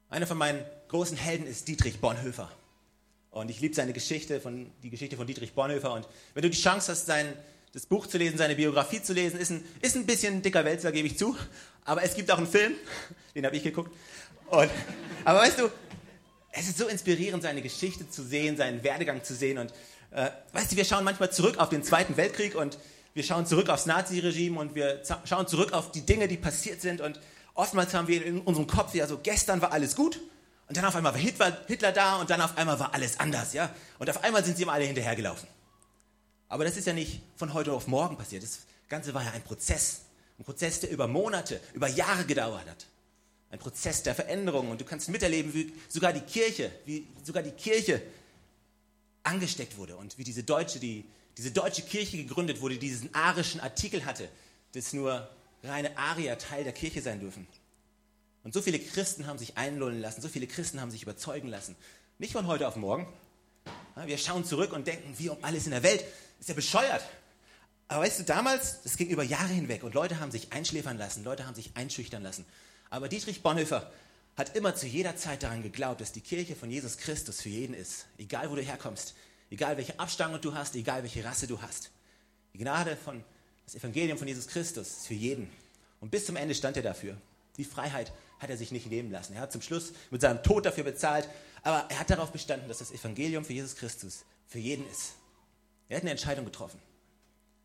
Einer 0.10 0.25
von 0.25 0.39
meinen 0.39 0.65
großen 0.88 1.17
Helden 1.17 1.45
ist 1.45 1.67
Dietrich 1.67 2.00
Bonhoeffer. 2.00 2.51
Und 3.31 3.51
ich 3.51 3.60
liebe 3.60 3.75
seine 3.75 3.93
Geschichte, 3.93 4.41
von, 4.41 4.72
die 4.81 4.89
Geschichte 4.89 5.17
von 5.17 5.27
Dietrich 5.27 5.53
Bonhoeffer. 5.53 5.93
Und 5.93 6.07
wenn 6.34 6.41
du 6.41 6.50
die 6.50 6.57
Chance 6.57 6.93
hast, 6.93 7.05
sein, 7.05 7.31
das 7.75 7.86
Buch 7.86 8.08
zu 8.08 8.17
lesen, 8.17 8.38
seine 8.38 8.55
Biografie 8.55 9.03
zu 9.03 9.12
lesen, 9.12 9.38
ist 9.38 9.51
ein, 9.51 9.62
ist 9.82 9.98
ein 9.98 10.05
bisschen 10.05 10.41
dicker 10.41 10.63
Wälzer, 10.63 10.94
gebe 10.94 11.10
ich 11.10 11.17
zu. 11.17 11.36
Aber 11.84 12.03
es 12.03 12.15
gibt 12.15 12.32
auch 12.32 12.38
einen 12.38 12.48
Film, 12.48 12.74
den 13.36 13.46
habe 13.46 13.58
ich 13.58 13.63
geguckt. 13.63 13.94
Und, 14.50 14.70
aber 15.25 15.39
weißt 15.39 15.60
du, 15.60 15.70
es 16.53 16.70
ist 16.70 16.77
so 16.77 16.88
inspirierend, 16.88 17.44
seine 17.44 17.62
Geschichte 17.62 18.10
zu 18.10 18.24
sehen, 18.24 18.55
seinen 18.55 18.82
Werdegang 18.82 19.25
zu 19.25 19.36
sehen. 19.36 19.58
Und 19.58 19.74
äh, 20.12 20.29
weißt 20.53 20.72
du, 20.72 20.77
wir 20.77 20.86
schauen 20.86 21.03
manchmal 21.03 21.34
zurück 21.34 21.58
auf 21.58 21.67
den 21.67 21.84
Zweiten 21.84 22.15
Weltkrieg 22.15 22.55
und 22.55 22.77
wir 23.13 23.24
schauen 23.24 23.46
zurück 23.46 23.67
aufs 23.67 23.86
Naziregime 23.86 24.58
und 24.58 24.74
wir 24.74 25.01
schauen 25.25 25.46
zurück 25.46 25.74
auf 25.74 25.91
die 25.91 26.05
Dinge, 26.05 26.29
die 26.29 26.38
passiert 26.38 26.79
sind. 26.82 27.01
Und 27.01 27.20
oftmals 27.55 27.94
haben 27.94 28.08
wir 28.08 28.25
in 28.25 28.39
unserem 28.39 28.67
Kopf 28.67 28.96
ja 28.96 29.05
so, 29.05 29.20
gestern 29.22 29.62
war 29.62 29.74
alles 29.74 29.98
gut 29.98 30.22
und 30.70 30.77
dann 30.77 30.86
auf 30.86 30.96
einmal 30.96 31.13
war 31.13 31.20
Hitler, 31.20 31.58
Hitler 31.67 31.91
da 31.91 32.15
und 32.22 32.29
dann 32.29 32.39
auf 32.39 32.58
einmal 32.58 32.79
war 32.79 32.94
alles 32.94 33.20
anders. 33.20 33.51
ja. 33.51 33.70
Und 34.00 34.10
auf 34.10 34.24
einmal 34.24 34.46
sind 34.46 34.55
sie 34.55 34.63
ihm 34.63 34.70
alle 34.70 34.86
hinterhergelaufen. 34.86 35.54
Aber 36.48 36.64
das 36.64 36.78
ist 36.78 36.88
ja 36.88 36.94
nicht 36.94 37.22
von 37.36 37.54
heute 37.54 37.74
auf 37.74 37.88
morgen 37.88 38.18
passiert. 38.18 38.44
Das 38.44 38.60
Ganze 38.88 39.14
war 39.14 39.24
ja 39.24 39.32
ein 39.32 39.44
Prozess. 39.44 40.02
Ein 40.38 40.44
Prozess, 40.44 40.80
der 40.80 40.92
über 40.92 41.08
Monate, 41.08 41.60
über 41.74 41.88
Jahre 41.88 42.25
gedauert 42.25 42.68
hat. 42.70 42.86
Ein 43.52 43.60
Prozess 43.60 44.04
der 44.04 44.16
Veränderung. 44.16 44.70
Und 44.70 44.82
du 44.82 44.86
kannst 44.86 45.10
miterleben, 45.10 45.54
wie 45.54 45.74
sogar 45.88 46.14
die 46.14 46.22
Kirche, 46.22 46.72
wie 46.86 47.08
sogar 47.24 47.42
die 47.42 47.52
Kirche 47.52 48.02
angesteckt 49.24 49.78
wurde 49.78 49.96
und 49.96 50.18
wie 50.18 50.24
diese 50.24 50.44
deutsche, 50.44 50.80
die, 50.80 51.06
diese 51.38 51.52
deutsche 51.52 51.82
Kirche 51.82 52.18
gegründet 52.18 52.62
wurde, 52.62 52.75
die 52.75 52.88
diesen 52.88 53.14
arischen 53.14 53.60
Artikel 53.60 54.06
hatte, 54.06 54.30
dass 54.74 54.94
nur 54.94 55.28
reine 55.64 55.98
Arier 55.98 56.38
Teil 56.38 56.64
der 56.64 56.74
Kirche 56.74 57.02
sein 57.02 57.20
dürfen. 57.20 57.48
Und 58.44 58.54
so 58.54 58.62
viele 58.62 58.78
Christen 58.78 59.25
haben 59.25 59.40
sich 59.40 59.58
einlullen 59.58 60.00
lassen, 60.00 60.22
so 60.22 60.28
viele 60.28 60.46
Christen 60.46 60.80
haben 60.80 60.92
sich 60.92 61.02
überzeugen 61.02 61.48
lassen. 61.48 61.75
Nicht 62.20 62.34
von 62.34 62.46
heute 62.46 62.68
auf 62.68 62.75
morgen. 62.75 63.08
Wir 64.04 64.18
schauen 64.18 64.44
zurück 64.44 64.74
und 64.74 64.88
denken, 64.88 65.14
wie 65.18 65.30
um 65.30 65.38
alles 65.42 65.66
in 65.66 65.72
der 65.72 65.84
Welt. 65.84 66.04
Ist 66.40 66.50
ja 66.50 66.56
bescheuert. 66.56 67.04
Aber 67.88 68.04
weißt 68.04 68.20
du, 68.20 68.24
damals, 68.24 68.82
das 68.82 68.98
ging 68.98 69.10
über 69.10 69.24
Jahre 69.24 69.54
hinweg 69.54 69.84
und 69.84 69.94
Leute 69.94 70.20
haben 70.20 70.32
sich 70.32 70.52
einschläfern 70.52 70.98
lassen, 70.98 71.24
Leute 71.24 71.46
haben 71.46 71.56
sich 71.56 71.72
einschüchtern 71.75 72.24
lassen. 72.24 72.46
Aber 72.90 73.08
Dietrich 73.10 73.44
Bonhoeffer 73.44 73.92
hat 74.38 74.56
immer 74.56 74.75
zu 74.75 74.88
jeder 74.88 75.16
Zeit 75.16 75.44
daran 75.44 75.64
geglaubt, 75.64 76.02
dass 76.02 76.12
die 76.12 76.22
Kirche 76.22 76.56
von 76.56 76.70
Jesus 76.70 76.98
Christus 76.98 77.42
für 77.42 77.50
jeden 77.50 77.74
ist. 77.74 78.08
Egal, 78.18 78.50
wo 78.50 78.56
du 78.56 78.62
herkommst, 78.62 79.16
egal 79.50 79.78
welche 79.78 80.00
Abstammung 80.00 80.42
du 80.42 80.54
hast, 80.54 80.75
egal 80.75 81.04
welche 81.04 81.24
Rasse 81.24 81.48
du 81.48 81.62
hast. 81.62 81.92
Die 82.54 82.58
Gnade 82.58 82.98
von, 82.98 83.24
das 83.66 83.75
Evangelium 83.75 84.18
von 84.18 84.28
Jesus 84.28 84.48
Christus 84.48 84.88
ist 84.88 85.08
für 85.08 85.14
jeden. 85.14 85.50
Und 86.02 86.10
bis 86.10 86.25
zum 86.25 86.36
Ende 86.36 86.56
stand 86.56 86.78
er 86.78 86.84
dafür. 86.84 87.18
Die 87.58 87.64
Freiheit 87.64 88.12
hat 88.39 88.50
er 88.50 88.58
sich 88.58 88.72
nicht 88.72 88.88
nehmen 88.88 89.12
lassen. 89.12 89.34
Er 89.34 89.42
hat 89.42 89.51
zum 89.51 89.62
Schluss 89.62 89.94
mit 90.12 90.22
seinem 90.22 90.44
Tod 90.44 90.65
dafür 90.65 90.84
bezahlt, 90.84 91.30
aber 91.63 91.86
er 91.89 92.00
hat 92.00 92.10
darauf 92.10 92.32
bestanden, 92.32 92.68
dass 92.68 92.80
das 92.80 92.92
Evangelium 92.92 93.46
für 93.46 93.54
Jesus 93.54 93.75
Christus 93.75 94.25
für 94.48 94.60
jeden 94.60 94.89
ist. 94.89 95.13
Er 95.89 95.98
hat 95.98 96.04
eine 96.04 96.12
Entscheidung 96.12 96.46
getroffen. 96.46 96.80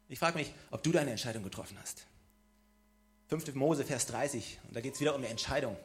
Ich 0.09 0.19
frage 0.19 0.39
mich, 0.39 0.53
ob 0.71 0.83
du 0.83 0.93
deine 0.93 1.11
Entscheidung 1.11 1.43
getroffen 1.43 1.77
hast. 1.81 2.07
5. 3.29 3.55
Mose, 3.55 3.85
Vers 3.85 4.07
30, 4.07 4.59
und 4.67 4.75
da 4.75 4.81
geht 4.81 4.95
es 4.95 5.01
wieder 5.01 5.15
um 5.15 5.21
eine 5.21 5.29
Entscheidung. 5.29 5.77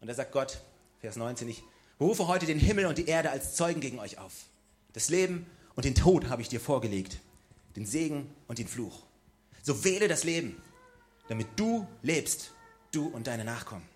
Und 0.00 0.08
da 0.08 0.14
sagt 0.14 0.32
Gott, 0.32 0.60
Vers 1.00 1.16
19, 1.16 1.48
ich 1.48 1.62
berufe 1.98 2.26
heute 2.26 2.46
den 2.46 2.58
Himmel 2.58 2.86
und 2.86 2.98
die 2.98 3.06
Erde 3.06 3.30
als 3.30 3.54
Zeugen 3.54 3.80
gegen 3.80 4.00
euch 4.00 4.18
auf. 4.18 4.32
Das 4.92 5.08
Leben 5.08 5.46
und 5.76 5.84
den 5.84 5.94
Tod 5.94 6.28
habe 6.28 6.42
ich 6.42 6.48
dir 6.48 6.60
vorgelegt, 6.60 7.18
den 7.76 7.86
Segen 7.86 8.34
und 8.48 8.58
den 8.58 8.66
Fluch. 8.66 9.04
So 9.62 9.84
wähle 9.84 10.08
das 10.08 10.24
Leben, 10.24 10.60
damit 11.28 11.46
du 11.56 11.86
lebst, 12.02 12.52
du 12.90 13.06
und 13.06 13.28
deine 13.28 13.44
Nachkommen. 13.44 13.86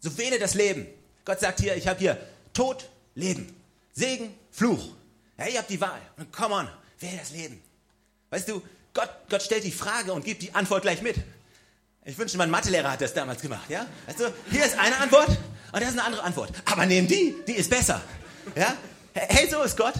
So 0.00 0.16
wähle 0.18 0.38
das 0.38 0.54
Leben. 0.54 0.86
Gott 1.24 1.40
sagt 1.40 1.60
hier, 1.60 1.76
ich 1.76 1.88
habe 1.88 1.98
hier 1.98 2.18
Tod, 2.52 2.88
Leben, 3.14 3.54
Segen, 3.92 4.34
Fluch. 4.50 4.94
Ja, 5.38 5.46
ihr 5.46 5.58
habt 5.58 5.70
die 5.70 5.80
Wahl. 5.80 6.00
Und 6.16 6.32
come 6.32 6.54
on, 6.54 6.68
wähle 6.98 7.18
das 7.18 7.30
Leben. 7.30 7.60
Weißt 8.30 8.48
du, 8.48 8.62
Gott, 8.94 9.10
Gott 9.28 9.42
stellt 9.42 9.64
die 9.64 9.72
Frage 9.72 10.12
und 10.12 10.24
gibt 10.24 10.42
die 10.42 10.54
Antwort 10.54 10.82
gleich 10.82 11.02
mit. 11.02 11.16
Ich 12.04 12.16
wünschte, 12.16 12.38
mein 12.38 12.50
Mathelehrer 12.50 12.92
hat 12.92 13.00
das 13.00 13.12
damals 13.12 13.42
gemacht. 13.42 13.68
Ja? 13.68 13.86
Du, 14.16 14.32
hier 14.50 14.64
ist 14.64 14.78
eine 14.78 14.96
Antwort 14.96 15.28
und 15.28 15.82
da 15.82 15.86
ist 15.86 15.92
eine 15.92 16.04
andere 16.04 16.22
Antwort. 16.22 16.50
Aber 16.64 16.86
nehmen 16.86 17.06
die, 17.06 17.34
die 17.46 17.52
ist 17.52 17.70
besser. 17.70 18.00
Ja? 18.56 18.74
Hey, 19.12 19.48
so 19.50 19.62
ist 19.62 19.76
Gott. 19.76 19.94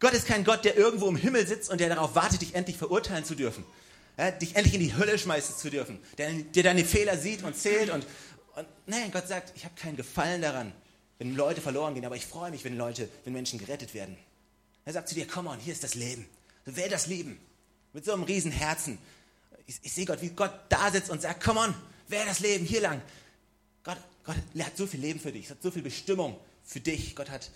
Gott 0.00 0.12
ist 0.12 0.26
kein 0.26 0.44
Gott, 0.44 0.64
der 0.64 0.76
irgendwo 0.76 1.08
im 1.08 1.16
Himmel 1.16 1.46
sitzt 1.46 1.70
und 1.70 1.80
der 1.80 1.88
darauf 1.88 2.14
wartet, 2.14 2.40
dich 2.40 2.54
endlich 2.54 2.76
verurteilen 2.76 3.24
zu 3.24 3.34
dürfen. 3.34 3.64
Ja, 4.16 4.30
dich 4.32 4.56
endlich 4.56 4.74
in 4.74 4.80
die 4.80 4.96
Hölle 4.96 5.18
schmeißen 5.18 5.56
zu 5.56 5.70
dürfen. 5.70 6.00
Der, 6.18 6.30
der 6.32 6.62
deine 6.64 6.84
Fehler 6.84 7.16
sieht 7.16 7.44
und 7.44 7.56
zählt. 7.56 7.90
Und, 7.90 8.04
und 8.58 8.68
nein, 8.86 9.10
Gott 9.12 9.28
sagt, 9.28 9.52
ich 9.56 9.64
habe 9.64 9.74
keinen 9.74 9.96
Gefallen 9.96 10.42
daran, 10.42 10.72
wenn 11.18 11.34
Leute 11.34 11.60
verloren 11.60 11.94
gehen, 11.94 12.04
aber 12.04 12.16
ich 12.16 12.26
freue 12.26 12.50
mich, 12.50 12.64
wenn 12.64 12.76
Leute, 12.76 13.08
wenn 13.24 13.32
Menschen 13.32 13.58
gerettet 13.58 13.94
werden. 13.94 14.16
Er 14.84 14.92
sagt 14.92 15.08
zu 15.08 15.14
dir, 15.14 15.26
komm 15.26 15.46
on, 15.46 15.58
hier 15.58 15.72
ist 15.72 15.84
das 15.84 15.94
Leben. 15.94 16.26
So 16.64 16.76
wähl 16.76 16.88
das 16.88 17.06
Leben. 17.06 17.38
Mit 17.92 18.04
so 18.04 18.12
einem 18.12 18.22
riesen 18.22 18.50
Herzen. 18.50 18.98
Ich, 19.66 19.78
ich 19.82 19.92
sehe 19.92 20.06
Gott, 20.06 20.22
wie 20.22 20.30
Gott 20.30 20.52
da 20.68 20.90
sitzt 20.90 21.10
und 21.10 21.22
sagt, 21.22 21.42
komm 21.42 21.56
on, 21.56 21.74
wähl 22.08 22.24
das 22.26 22.40
Leben 22.40 22.64
hier 22.64 22.80
lang. 22.80 23.02
Gott, 23.84 23.98
Gott 24.24 24.36
hat 24.58 24.76
so 24.76 24.86
viel 24.86 25.00
Leben 25.00 25.20
für 25.20 25.32
dich, 25.32 25.50
hat 25.50 25.62
so 25.62 25.70
viel 25.70 25.82
Bestimmung 25.82 26.38
für 26.64 26.80
dich. 26.80 27.14
Gott 27.16 27.30
hat, 27.30 27.50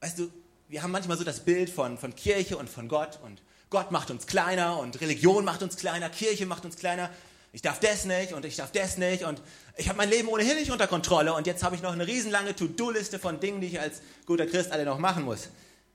weißt 0.00 0.18
du, 0.18 0.30
wir 0.68 0.82
haben 0.82 0.90
manchmal 0.90 1.16
so 1.16 1.24
das 1.24 1.40
Bild 1.40 1.70
von, 1.70 1.98
von 1.98 2.14
Kirche 2.14 2.56
und 2.56 2.68
von 2.68 2.88
Gott 2.88 3.20
und 3.22 3.42
Gott 3.70 3.90
macht 3.90 4.10
uns 4.10 4.26
kleiner 4.26 4.78
und 4.78 5.00
Religion 5.00 5.44
macht 5.44 5.62
uns 5.62 5.76
kleiner, 5.76 6.08
Kirche 6.08 6.46
macht 6.46 6.64
uns 6.64 6.76
kleiner. 6.76 7.10
Ich 7.52 7.62
darf 7.62 7.80
das 7.80 8.04
nicht 8.04 8.32
und 8.32 8.44
ich 8.44 8.56
darf 8.56 8.72
das 8.72 8.98
nicht 8.98 9.24
und 9.24 9.40
ich 9.76 9.88
habe 9.88 9.96
mein 9.96 10.10
Leben 10.10 10.28
ohnehin 10.28 10.56
nicht 10.56 10.70
unter 10.70 10.86
Kontrolle 10.86 11.32
und 11.34 11.46
jetzt 11.46 11.62
habe 11.62 11.74
ich 11.74 11.82
noch 11.82 11.92
eine 11.92 12.06
riesenlange 12.06 12.54
To-Do-Liste 12.54 13.18
von 13.18 13.40
Dingen, 13.40 13.60
die 13.60 13.68
ich 13.68 13.80
als 13.80 14.02
guter 14.26 14.46
Christ 14.46 14.72
alle 14.72 14.84
noch 14.84 14.98
machen 14.98 15.24
muss. 15.24 15.48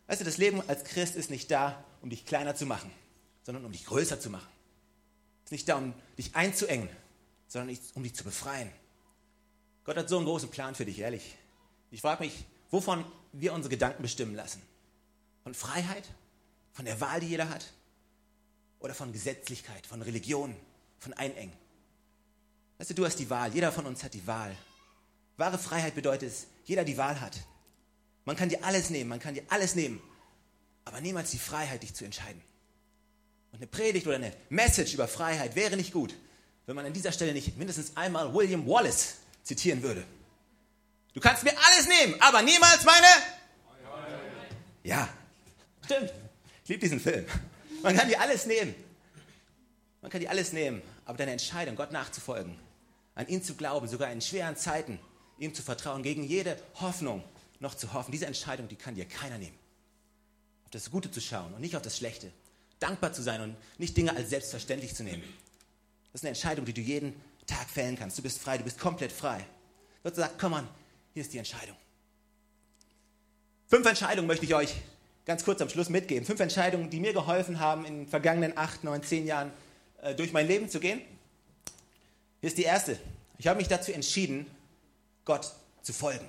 Weißt 0.07 0.21
du, 0.21 0.25
das 0.25 0.37
Leben 0.37 0.61
als 0.67 0.83
Christ 0.83 1.15
ist 1.15 1.29
nicht 1.29 1.51
da, 1.51 1.83
um 2.01 2.09
dich 2.09 2.25
kleiner 2.25 2.55
zu 2.55 2.65
machen, 2.65 2.91
sondern 3.43 3.63
um 3.65 3.71
dich 3.71 3.85
größer 3.85 4.19
zu 4.19 4.29
machen. 4.29 4.49
Es 5.43 5.47
ist 5.47 5.51
nicht 5.51 5.69
da, 5.69 5.77
um 5.77 5.93
dich 6.17 6.35
einzuengen, 6.35 6.89
sondern 7.47 7.77
um 7.93 8.03
dich 8.03 8.15
zu 8.15 8.23
befreien. 8.23 8.71
Gott 9.83 9.97
hat 9.97 10.09
so 10.09 10.17
einen 10.17 10.25
großen 10.25 10.49
Plan 10.49 10.75
für 10.75 10.85
dich, 10.85 10.99
ehrlich. 10.99 11.35
Ich 11.91 12.01
frage 12.01 12.23
mich, 12.23 12.45
wovon 12.69 13.03
wir 13.33 13.53
unsere 13.53 13.69
Gedanken 13.69 14.01
bestimmen 14.01 14.35
lassen. 14.35 14.61
Von 15.43 15.53
Freiheit? 15.53 16.07
Von 16.73 16.85
der 16.85 17.01
Wahl, 17.01 17.19
die 17.19 17.27
jeder 17.27 17.49
hat? 17.49 17.65
Oder 18.79 18.93
von 18.93 19.11
Gesetzlichkeit, 19.11 19.85
von 19.85 20.01
Religion, 20.01 20.55
von 21.01 21.13
Einengen? 21.13 21.53
Weißt 22.77 22.89
du, 22.91 22.93
du 22.93 23.05
hast 23.05 23.17
die 23.19 23.29
Wahl. 23.29 23.53
Jeder 23.53 23.71
von 23.71 23.85
uns 23.85 24.03
hat 24.03 24.13
die 24.13 24.25
Wahl. 24.25 24.55
Wahre 25.37 25.57
Freiheit 25.57 25.95
bedeutet 25.95 26.31
es, 26.31 26.47
jeder 26.65 26.83
die 26.83 26.97
Wahl 26.97 27.19
hat. 27.19 27.37
Man 28.25 28.35
kann 28.35 28.49
dir 28.49 28.63
alles 28.63 28.89
nehmen, 28.89 29.09
man 29.09 29.19
kann 29.19 29.33
dir 29.33 29.43
alles 29.49 29.75
nehmen, 29.75 30.01
aber 30.85 31.01
niemals 31.01 31.31
die 31.31 31.39
Freiheit, 31.39 31.83
dich 31.83 31.93
zu 31.93 32.05
entscheiden. 32.05 32.41
Und 33.51 33.57
eine 33.57 33.67
Predigt 33.67 34.07
oder 34.07 34.15
eine 34.15 34.33
Message 34.49 34.93
über 34.93 35.07
Freiheit 35.07 35.55
wäre 35.55 35.75
nicht 35.75 35.91
gut, 35.91 36.15
wenn 36.65 36.75
man 36.75 36.85
an 36.85 36.93
dieser 36.93 37.11
Stelle 37.11 37.33
nicht 37.33 37.57
mindestens 37.57 37.97
einmal 37.97 38.33
William 38.33 38.65
Wallace 38.67 39.15
zitieren 39.43 39.81
würde. 39.81 40.05
Du 41.13 41.19
kannst 41.19 41.43
mir 41.43 41.53
alles 41.67 41.87
nehmen, 41.87 42.21
aber 42.21 42.41
niemals 42.41 42.83
meine. 42.85 43.07
Ja, 44.83 45.09
stimmt. 45.83 46.13
Ich 46.63 46.69
liebe 46.69 46.79
diesen 46.79 46.99
Film. 46.99 47.25
Man 47.81 47.97
kann 47.97 48.07
dir 48.07 48.19
alles 48.21 48.45
nehmen. 48.45 48.73
Man 50.01 50.09
kann 50.09 50.21
dir 50.21 50.29
alles 50.29 50.53
nehmen, 50.53 50.81
aber 51.05 51.17
deine 51.17 51.31
Entscheidung, 51.31 51.75
Gott 51.75 51.91
nachzufolgen, 51.91 52.57
an 53.15 53.27
ihn 53.27 53.43
zu 53.43 53.55
glauben, 53.55 53.87
sogar 53.87 54.11
in 54.11 54.21
schweren 54.21 54.55
Zeiten, 54.55 54.99
ihm 55.37 55.53
zu 55.53 55.63
vertrauen, 55.63 56.03
gegen 56.03 56.23
jede 56.23 56.57
Hoffnung 56.75 57.23
noch 57.59 57.75
zu 57.75 57.93
hoffen, 57.93 58.11
diese 58.11 58.25
Entscheidung, 58.25 58.67
die 58.67 58.75
kann 58.75 58.95
dir 58.95 59.05
keiner 59.05 59.37
nehmen. 59.37 59.57
Auf 60.65 60.71
das 60.71 60.89
Gute 60.89 61.11
zu 61.11 61.21
schauen 61.21 61.53
und 61.53 61.61
nicht 61.61 61.75
auf 61.75 61.81
das 61.81 61.97
Schlechte. 61.97 62.31
Dankbar 62.79 63.13
zu 63.13 63.21
sein 63.21 63.41
und 63.41 63.55
nicht 63.77 63.95
Dinge 63.95 64.15
als 64.15 64.29
selbstverständlich 64.29 64.95
zu 64.95 65.03
nehmen. 65.03 65.23
Das 66.11 66.21
ist 66.21 66.25
eine 66.25 66.29
Entscheidung, 66.29 66.65
die 66.65 66.73
du 66.73 66.81
jeden 66.81 67.13
Tag 67.45 67.69
fällen 67.69 67.97
kannst. 67.97 68.17
Du 68.17 68.21
bist 68.21 68.39
frei, 68.39 68.57
du 68.57 68.63
bist 68.63 68.79
komplett 68.79 69.11
frei. 69.11 69.45
Gott 70.03 70.15
sagt, 70.15 70.39
komm 70.39 70.55
an, 70.55 70.67
hier 71.13 71.21
ist 71.21 71.33
die 71.33 71.37
Entscheidung. 71.37 71.75
Fünf 73.67 73.85
Entscheidungen 73.85 74.27
möchte 74.27 74.45
ich 74.45 74.55
euch 74.55 74.75
ganz 75.25 75.45
kurz 75.45 75.61
am 75.61 75.69
Schluss 75.69 75.89
mitgeben. 75.89 76.25
Fünf 76.25 76.39
Entscheidungen, 76.39 76.89
die 76.89 76.99
mir 76.99 77.13
geholfen 77.13 77.59
haben, 77.59 77.85
in 77.85 77.99
den 77.99 78.07
vergangenen 78.07 78.57
acht, 78.57 78.83
neun, 78.83 79.03
zehn 79.03 79.25
Jahren 79.25 79.51
äh, 80.01 80.15
durch 80.15 80.33
mein 80.33 80.47
Leben 80.47 80.69
zu 80.69 80.79
gehen. 80.79 81.01
Hier 82.39 82.47
ist 82.47 82.57
die 82.57 82.63
erste. 82.63 82.99
Ich 83.37 83.47
habe 83.47 83.57
mich 83.57 83.67
dazu 83.67 83.91
entschieden, 83.91 84.45
Gott 85.25 85.53
zu 85.81 85.93
folgen. 85.93 86.27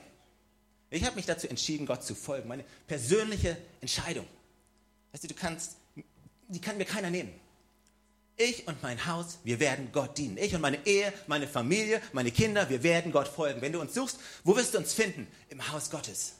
Ich 0.90 1.04
habe 1.04 1.16
mich 1.16 1.26
dazu 1.26 1.48
entschieden, 1.48 1.86
Gott 1.86 2.04
zu 2.04 2.14
folgen. 2.14 2.48
Meine 2.48 2.64
persönliche 2.86 3.56
Entscheidung. 3.80 4.26
Weißt 5.12 5.24
du, 5.24 5.28
du 5.28 5.34
kannst, 5.34 5.76
die 6.48 6.60
kann 6.60 6.76
mir 6.76 6.84
keiner 6.84 7.10
nehmen. 7.10 7.32
Ich 8.36 8.66
und 8.66 8.82
mein 8.82 9.06
Haus, 9.06 9.38
wir 9.44 9.60
werden 9.60 9.90
Gott 9.92 10.18
dienen. 10.18 10.36
Ich 10.36 10.54
und 10.54 10.60
meine 10.60 10.84
Ehe, 10.86 11.12
meine 11.26 11.46
Familie, 11.46 12.00
meine 12.12 12.30
Kinder, 12.30 12.68
wir 12.68 12.82
werden 12.82 13.12
Gott 13.12 13.28
folgen. 13.28 13.60
Wenn 13.60 13.72
du 13.72 13.80
uns 13.80 13.94
suchst, 13.94 14.18
wo 14.44 14.56
wirst 14.56 14.74
du 14.74 14.78
uns 14.78 14.92
finden? 14.92 15.26
Im 15.48 15.70
Haus 15.70 15.90
Gottes. 15.90 16.34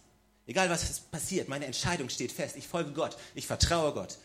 Egal 0.47 0.69
was 0.69 1.01
passiert, 1.01 1.49
meine 1.49 1.67
Entscheidung 1.67 2.09
steht 2.09 2.33
fest. 2.33 2.57
Ich 2.57 2.67
folge 2.67 2.93
Gott. 2.93 3.17
Ich 3.35 3.47
vertraue 3.47 3.93
Gott. 3.93 4.19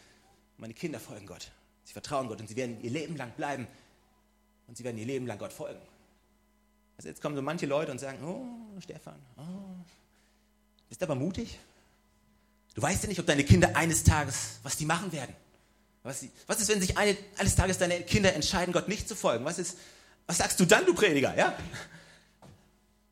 Meine 0.58 0.74
Kinder 0.74 1.00
folgen 1.00 1.28
Gott. 1.28 1.52
Sie 1.88 1.94
vertrauen 1.94 2.28
Gott 2.28 2.42
und 2.42 2.50
sie 2.50 2.58
werden 2.58 2.82
ihr 2.82 2.92
Leben 2.92 3.16
lang 3.16 3.32
bleiben 3.32 3.66
und 4.68 4.76
sie 4.76 4.84
werden 4.84 4.98
ihr 4.98 5.06
Leben 5.06 5.26
lang 5.26 5.40
Gott 5.40 5.54
folgen. 5.54 5.80
Also 6.98 7.08
jetzt 7.08 7.22
kommen 7.22 7.34
so 7.34 7.42
manche 7.42 7.66
Leute 7.66 7.94
und 7.94 8.00
sagen, 8.00 8.22
oh, 8.26 8.82
Stefan, 8.82 9.16
oh, 9.38 9.86
bist 10.90 11.02
aber 11.02 11.16
mutig. 11.16 11.58
Du 12.76 12.82
weißt 12.82 13.04
ja 13.04 13.08
nicht, 13.08 13.22
ob 13.22 13.26
deine 13.26 13.46
Kinder 13.46 13.74
eines 13.78 14.04
Tages, 14.04 14.60
was 14.64 14.76
die 14.76 14.86
machen 14.86 15.14
werden. 15.14 15.34
Was, 16.04 16.26
was 16.46 16.60
ist, 16.60 16.68
wenn 16.68 16.82
sich 16.82 16.98
eine, 16.98 17.16
eines 17.38 17.56
Tages 17.56 17.78
deine 17.78 18.02
Kinder 18.02 18.34
entscheiden, 18.34 18.74
Gott 18.74 18.90
nicht 18.90 19.08
zu 19.08 19.16
folgen? 19.16 19.46
Was, 19.46 19.58
ist, 19.58 19.78
was 20.26 20.40
sagst 20.40 20.60
du 20.60 20.66
dann, 20.66 20.86
du 20.86 20.94
Prediger? 20.94 21.38
Ja? 21.38 21.58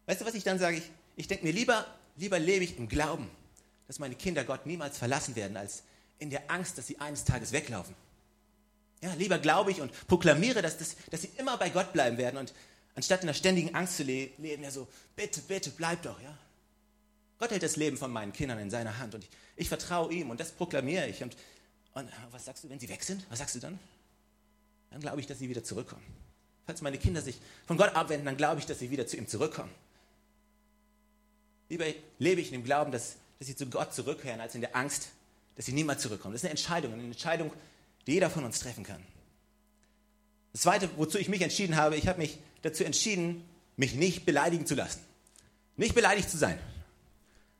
Weißt 0.05 0.19
du, 0.19 0.25
was 0.25 0.33
ich 0.33 0.43
dann 0.43 0.59
sage? 0.59 0.75
Ich, 0.75 0.91
ich 1.15 1.27
denke 1.29 1.45
mir, 1.45 1.53
lieber, 1.53 1.85
lieber 2.17 2.39
lebe 2.39 2.65
ich 2.65 2.77
im 2.77 2.89
Glauben, 2.89 3.31
dass 3.87 3.99
meine 3.99 4.15
Kinder 4.15 4.43
Gott 4.43 4.65
niemals 4.65 4.97
verlassen 4.97 5.37
werden, 5.37 5.55
als 5.55 5.83
in 6.19 6.29
der 6.29 6.51
Angst, 6.51 6.77
dass 6.77 6.87
sie 6.87 6.99
eines 6.99 7.23
Tages 7.23 7.53
weglaufen. 7.53 7.95
Ja, 9.05 9.13
lieber 9.13 9.37
glaube 9.37 9.69
ich 9.69 9.81
und 9.81 9.91
proklamiere, 10.07 10.63
dass, 10.63 10.79
das, 10.79 10.95
dass 11.11 11.21
sie 11.21 11.29
immer 11.37 11.57
bei 11.57 11.69
Gott 11.69 11.93
bleiben 11.93 12.17
werden 12.17 12.37
und 12.37 12.53
anstatt 12.95 13.21
in 13.21 13.27
der 13.27 13.35
ständigen 13.35 13.75
Angst 13.75 13.97
zu 13.97 14.03
le 14.03 14.31
leben, 14.39 14.63
ja 14.63 14.71
so, 14.71 14.87
bitte, 15.15 15.41
bitte, 15.41 15.69
bleib 15.69 16.01
doch, 16.01 16.19
ja. 16.21 16.35
Gott 17.37 17.51
hält 17.51 17.61
das 17.61 17.75
Leben 17.75 17.97
von 17.97 18.11
meinen 18.11 18.33
Kindern 18.33 18.57
in 18.57 18.71
seiner 18.71 18.97
Hand 18.97 19.13
und 19.13 19.23
ich, 19.23 19.29
ich 19.57 19.69
vertraue 19.69 20.11
ihm 20.11 20.31
und 20.31 20.39
das 20.39 20.53
proklamiere 20.53 21.07
ich. 21.07 21.21
Und, 21.21 21.37
und 21.93 22.09
was 22.31 22.45
sagst 22.45 22.63
du, 22.63 22.69
wenn 22.69 22.79
sie 22.79 22.89
weg 22.89 23.03
sind? 23.03 23.23
Was 23.29 23.37
sagst 23.37 23.53
du 23.53 23.59
dann? 23.59 23.77
Dann 24.89 25.01
glaube 25.01 25.19
ich, 25.19 25.27
dass 25.27 25.37
sie 25.37 25.49
wieder 25.49 25.63
zurückkommen. 25.63 26.03
Falls 26.65 26.81
meine 26.81 26.97
Kinder 26.97 27.21
sich 27.21 27.37
von 27.67 27.77
Gott 27.77 27.93
abwenden, 27.93 28.25
dann 28.25 28.37
glaube 28.37 28.59
ich, 28.59 28.65
dass 28.65 28.79
sie 28.79 28.89
wieder 28.89 29.05
zu 29.05 29.17
ihm 29.17 29.27
zurückkommen. 29.27 29.71
Lieber 31.69 31.85
lebe 32.17 32.41
ich 32.41 32.47
in 32.47 32.53
dem 32.53 32.63
Glauben, 32.63 32.91
dass, 32.91 33.17
dass 33.37 33.47
sie 33.47 33.55
zu 33.55 33.67
Gott 33.67 33.93
zurückkehren, 33.93 34.41
als 34.41 34.55
in 34.55 34.61
der 34.61 34.75
Angst, 34.75 35.09
dass 35.57 35.65
sie 35.65 35.73
niemals 35.73 36.01
zurückkommen. 36.01 36.33
Das 36.33 36.41
ist 36.41 36.45
eine 36.45 36.51
Entscheidung, 36.51 36.93
eine 36.93 37.03
Entscheidung, 37.03 37.51
die 38.07 38.13
jeder 38.13 38.29
von 38.29 38.43
uns 38.43 38.59
treffen 38.59 38.83
kann. 38.83 39.01
Das 40.53 40.61
Zweite, 40.61 40.89
wozu 40.95 41.17
ich 41.17 41.27
mich 41.27 41.41
entschieden 41.41 41.75
habe, 41.75 41.97
ich 41.97 42.07
habe 42.07 42.19
mich 42.19 42.39
dazu 42.61 42.83
entschieden, 42.83 43.43
mich 43.75 43.93
nicht 43.95 44.25
beleidigen 44.25 44.65
zu 44.65 44.75
lassen. 44.75 45.01
Nicht 45.75 45.95
beleidigt 45.95 46.29
zu 46.29 46.37
sein. 46.37 46.57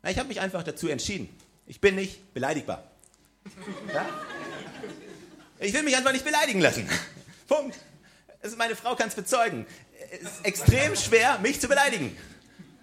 Ich 0.08 0.18
habe 0.18 0.28
mich 0.28 0.40
einfach 0.40 0.64
dazu 0.64 0.88
entschieden. 0.88 1.28
Ich 1.66 1.82
bin 1.82 1.96
nicht 1.96 2.34
beleidigbar. 2.34 2.90
Ja? 3.94 4.08
Ich 5.60 5.74
will 5.74 5.84
mich 5.84 5.98
einfach 5.98 6.12
nicht 6.12 6.26
beleidigen 6.26 6.62
lassen. 6.62 6.88
Punkt. 7.48 7.78
Also 8.42 8.56
meine 8.56 8.76
Frau 8.76 8.96
kann 8.96 9.08
es 9.10 9.16
bezeugen. 9.16 9.66
Es 10.12 10.22
ist 10.22 10.46
extrem 10.46 10.96
schwer, 10.96 11.40
mich 11.40 11.60
zu 11.60 11.68
beleidigen. 11.68 12.16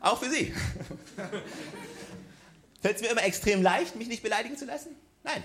Auch 0.00 0.21
für 0.21 0.28
sie. 0.28 0.52
Fällt 2.83 2.97
es 2.97 3.02
mir 3.02 3.09
immer 3.11 3.23
extrem 3.23 3.62
leicht, 3.62 3.95
mich 3.95 4.09
nicht 4.09 4.23
beleidigen 4.23 4.57
zu 4.57 4.64
lassen? 4.64 4.97
Nein. 5.23 5.42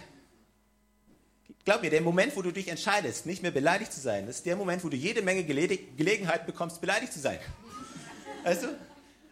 Glaub 1.68 1.82
mir, 1.82 1.90
der 1.90 2.00
Moment, 2.00 2.34
wo 2.38 2.42
du 2.42 2.52
dich 2.52 2.70
entscheidest, 2.70 3.26
nicht 3.26 3.42
mehr 3.42 3.52
beleidigt 3.52 3.92
zu 3.92 4.00
sein, 4.00 4.26
ist 4.30 4.46
der 4.46 4.56
Moment, 4.56 4.86
wo 4.86 4.88
du 4.88 4.96
jede 4.96 5.22
Menge 5.22 5.44
Gele 5.44 5.68
Gelegenheit 5.68 6.46
bekommst, 6.46 6.80
beleidigt 6.80 7.12
zu 7.12 7.20
sein. 7.20 7.40
Weißt 8.46 8.64
du? 8.64 8.68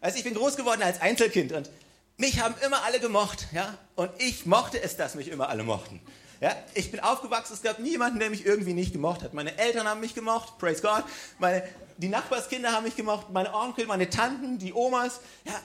Also 0.02 0.18
ich 0.18 0.26
bin 0.26 0.34
groß 0.34 0.58
geworden 0.58 0.82
als 0.82 1.00
Einzelkind 1.00 1.54
und 1.54 1.70
mich 2.18 2.42
haben 2.42 2.54
immer 2.66 2.84
alle 2.84 3.00
gemocht, 3.00 3.48
ja? 3.54 3.78
Und 3.96 4.12
ich 4.18 4.46
mochte 4.46 4.84
es, 4.84 4.98
dass 4.98 5.16
mich 5.16 5.30
immer 5.30 5.48
alle 5.48 5.64
mochten. 5.64 6.02
Ja? 6.42 6.54
Ich 6.74 6.92
bin 6.92 7.00
aufgewachsen, 7.00 7.54
es 7.54 7.62
gab 7.62 7.80
niemanden, 7.80 8.20
der 8.20 8.30
mich 8.30 8.46
irgendwie 8.46 8.74
nicht 8.74 8.92
gemocht 8.92 9.24
hat. 9.24 9.34
Meine 9.34 9.58
Eltern 9.58 9.88
haben 9.88 10.02
mich 10.02 10.14
gemocht, 10.14 10.58
praise 10.58 10.82
God. 10.82 11.06
Meine, 11.40 11.64
die 12.00 12.10
Nachbarskinder 12.10 12.74
haben 12.74 12.84
mich 12.84 12.98
gemocht, 12.98 13.30
meine 13.30 13.54
Onkel, 13.54 13.86
meine 13.86 14.10
Tanten, 14.10 14.60
die 14.60 14.74
Omas. 14.74 15.22
Ja, 15.46 15.58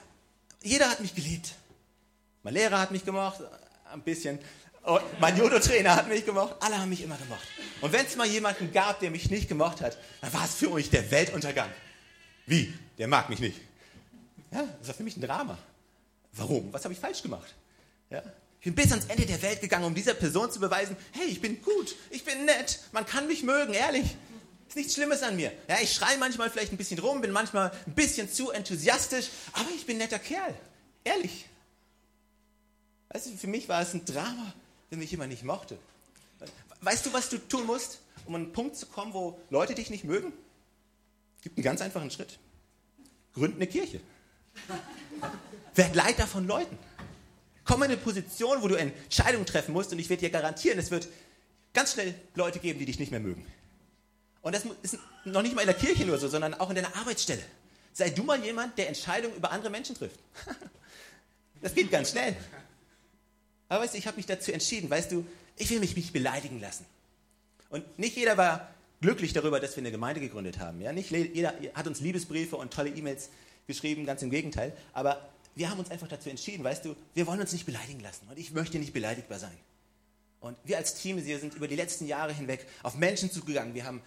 jeder 0.62 0.88
hat 0.88 1.00
mich 1.00 1.16
geliebt. 1.16 1.50
Mein 2.44 2.54
Lehrer 2.54 2.80
hat 2.80 2.92
mich 2.92 3.04
gemocht, 3.04 3.40
ein 3.92 4.02
bisschen. 4.02 4.38
Und 4.82 5.20
mein 5.20 5.36
Judo-Trainer 5.36 5.94
hat 5.94 6.08
mich 6.08 6.24
gemocht. 6.24 6.56
Alle 6.60 6.78
haben 6.78 6.88
mich 6.88 7.02
immer 7.02 7.16
gemocht. 7.16 7.46
Und 7.80 7.92
wenn 7.92 8.06
es 8.06 8.16
mal 8.16 8.26
jemanden 8.26 8.72
gab, 8.72 9.00
der 9.00 9.10
mich 9.10 9.30
nicht 9.30 9.48
gemocht 9.48 9.80
hat, 9.80 9.98
dann 10.20 10.32
war 10.32 10.44
es 10.44 10.54
für 10.54 10.70
mich 10.70 10.90
der 10.90 11.10
Weltuntergang. 11.10 11.70
Wie? 12.46 12.72
Der 12.98 13.06
mag 13.06 13.28
mich 13.28 13.40
nicht. 13.40 13.60
Ja, 14.52 14.64
das 14.78 14.88
war 14.88 14.94
für 14.94 15.02
mich 15.02 15.16
ein 15.16 15.20
Drama. 15.20 15.58
Warum? 16.32 16.72
Was 16.72 16.84
habe 16.84 16.94
ich 16.94 17.00
falsch 17.00 17.22
gemacht? 17.22 17.54
Ja? 18.08 18.22
Ich 18.60 18.64
bin 18.64 18.74
bis 18.74 18.90
ans 18.90 19.06
Ende 19.06 19.24
der 19.24 19.40
Welt 19.42 19.60
gegangen, 19.60 19.84
um 19.84 19.94
dieser 19.94 20.14
Person 20.14 20.50
zu 20.50 20.60
beweisen, 20.60 20.96
hey, 21.12 21.26
ich 21.26 21.40
bin 21.40 21.62
gut, 21.62 21.94
ich 22.10 22.24
bin 22.24 22.44
nett, 22.44 22.80
man 22.92 23.06
kann 23.06 23.26
mich 23.26 23.42
mögen, 23.42 23.72
ehrlich. 23.72 24.16
Ist 24.68 24.76
nichts 24.76 24.94
Schlimmes 24.94 25.22
an 25.22 25.34
mir. 25.34 25.50
Ja, 25.68 25.78
ich 25.82 25.92
schreie 25.92 26.18
manchmal 26.18 26.50
vielleicht 26.50 26.72
ein 26.72 26.76
bisschen 26.76 26.98
rum, 26.98 27.20
bin 27.20 27.32
manchmal 27.32 27.72
ein 27.86 27.94
bisschen 27.94 28.30
zu 28.30 28.50
enthusiastisch, 28.50 29.28
aber 29.52 29.68
ich 29.74 29.86
bin 29.86 29.96
ein 29.96 30.00
netter 30.00 30.18
Kerl. 30.18 30.54
Ehrlich. 31.02 31.46
Weißt 33.08 33.26
du, 33.26 33.36
für 33.36 33.48
mich 33.48 33.68
war 33.68 33.82
es 33.82 33.94
ein 33.94 34.04
Drama, 34.04 34.52
wenn 34.90 34.98
mich 34.98 35.10
jemand 35.10 35.30
nicht 35.30 35.44
mochte. 35.44 35.78
Weißt 36.82 37.06
du, 37.06 37.12
was 37.12 37.28
du 37.28 37.38
tun 37.38 37.66
musst, 37.66 38.00
um 38.26 38.34
an 38.34 38.42
einen 38.42 38.52
Punkt 38.52 38.76
zu 38.76 38.86
kommen, 38.86 39.14
wo 39.14 39.40
Leute 39.50 39.74
dich 39.74 39.90
nicht 39.90 40.04
mögen? 40.04 40.32
Es 41.38 41.42
gibt 41.42 41.56
einen 41.56 41.64
ganz 41.64 41.80
einfachen 41.80 42.10
Schritt. 42.10 42.38
Gründ 43.34 43.56
eine 43.56 43.66
Kirche. 43.66 44.00
Werd 45.74 45.94
Leiter 45.94 46.26
von 46.26 46.46
Leuten. 46.46 46.76
Komm 47.64 47.82
in 47.82 47.90
eine 47.90 47.96
Position, 47.96 48.62
wo 48.62 48.68
du 48.68 48.74
Entscheidungen 48.74 49.46
treffen 49.46 49.72
musst 49.72 49.92
und 49.92 49.98
ich 49.98 50.10
werde 50.10 50.22
dir 50.22 50.30
garantieren, 50.30 50.78
es 50.78 50.90
wird 50.90 51.08
ganz 51.72 51.92
schnell 51.92 52.14
Leute 52.34 52.58
geben, 52.58 52.78
die 52.78 52.86
dich 52.86 52.98
nicht 52.98 53.10
mehr 53.10 53.20
mögen. 53.20 53.46
Und 54.42 54.54
das 54.54 54.64
ist 54.82 54.98
noch 55.24 55.42
nicht 55.42 55.54
mal 55.54 55.60
in 55.60 55.66
der 55.68 55.76
Kirche 55.76 56.04
nur 56.04 56.18
so, 56.18 56.28
sondern 56.28 56.54
auch 56.54 56.70
in 56.70 56.76
deiner 56.76 56.96
Arbeitsstelle. 56.96 57.42
Sei 57.92 58.10
du 58.10 58.22
mal 58.22 58.42
jemand, 58.42 58.76
der 58.78 58.88
Entscheidungen 58.88 59.36
über 59.36 59.50
andere 59.50 59.70
Menschen 59.70 59.94
trifft. 59.94 60.18
Das 61.62 61.74
geht 61.74 61.90
ganz 61.90 62.12
schnell. 62.12 62.34
Aber 63.70 63.84
weißt 63.84 63.94
du, 63.94 63.98
ich 63.98 64.06
habe 64.06 64.16
mich 64.16 64.26
dazu 64.26 64.52
entschieden, 64.52 64.90
weißt 64.90 65.12
du, 65.12 65.24
ich 65.56 65.70
will 65.70 65.78
mich 65.78 65.96
nicht 65.96 66.12
beleidigen 66.12 66.60
lassen. 66.60 66.84
Und 67.70 67.98
nicht 67.98 68.16
jeder 68.16 68.36
war 68.36 68.68
glücklich 69.00 69.32
darüber, 69.32 69.60
dass 69.60 69.76
wir 69.76 69.80
eine 69.80 69.92
Gemeinde 69.92 70.20
gegründet 70.20 70.58
haben. 70.58 70.80
Ja? 70.80 70.92
Nicht 70.92 71.10
jeder 71.10 71.54
hat 71.74 71.86
uns 71.86 72.00
Liebesbriefe 72.00 72.56
und 72.56 72.72
tolle 72.72 72.90
E-Mails 72.90 73.30
geschrieben, 73.68 74.04
ganz 74.04 74.22
im 74.22 74.30
Gegenteil. 74.30 74.76
Aber 74.92 75.30
wir 75.54 75.70
haben 75.70 75.78
uns 75.78 75.90
einfach 75.90 76.08
dazu 76.08 76.28
entschieden, 76.28 76.64
weißt 76.64 76.84
du, 76.84 76.96
wir 77.14 77.28
wollen 77.28 77.40
uns 77.40 77.52
nicht 77.52 77.64
beleidigen 77.64 78.00
lassen. 78.00 78.26
Und 78.28 78.38
ich 78.38 78.50
möchte 78.50 78.78
nicht 78.78 78.92
beleidigbar 78.92 79.38
sein. 79.38 79.56
Und 80.40 80.56
wir 80.64 80.76
als 80.76 80.94
Team 80.94 81.24
wir 81.24 81.38
sind 81.38 81.54
über 81.54 81.68
die 81.68 81.76
letzten 81.76 82.06
Jahre 82.06 82.32
hinweg 82.32 82.66
auf 82.82 82.96
Menschen 82.96 83.30
zugegangen. 83.30 83.74
Wir 83.74 83.84
haben 83.84 84.02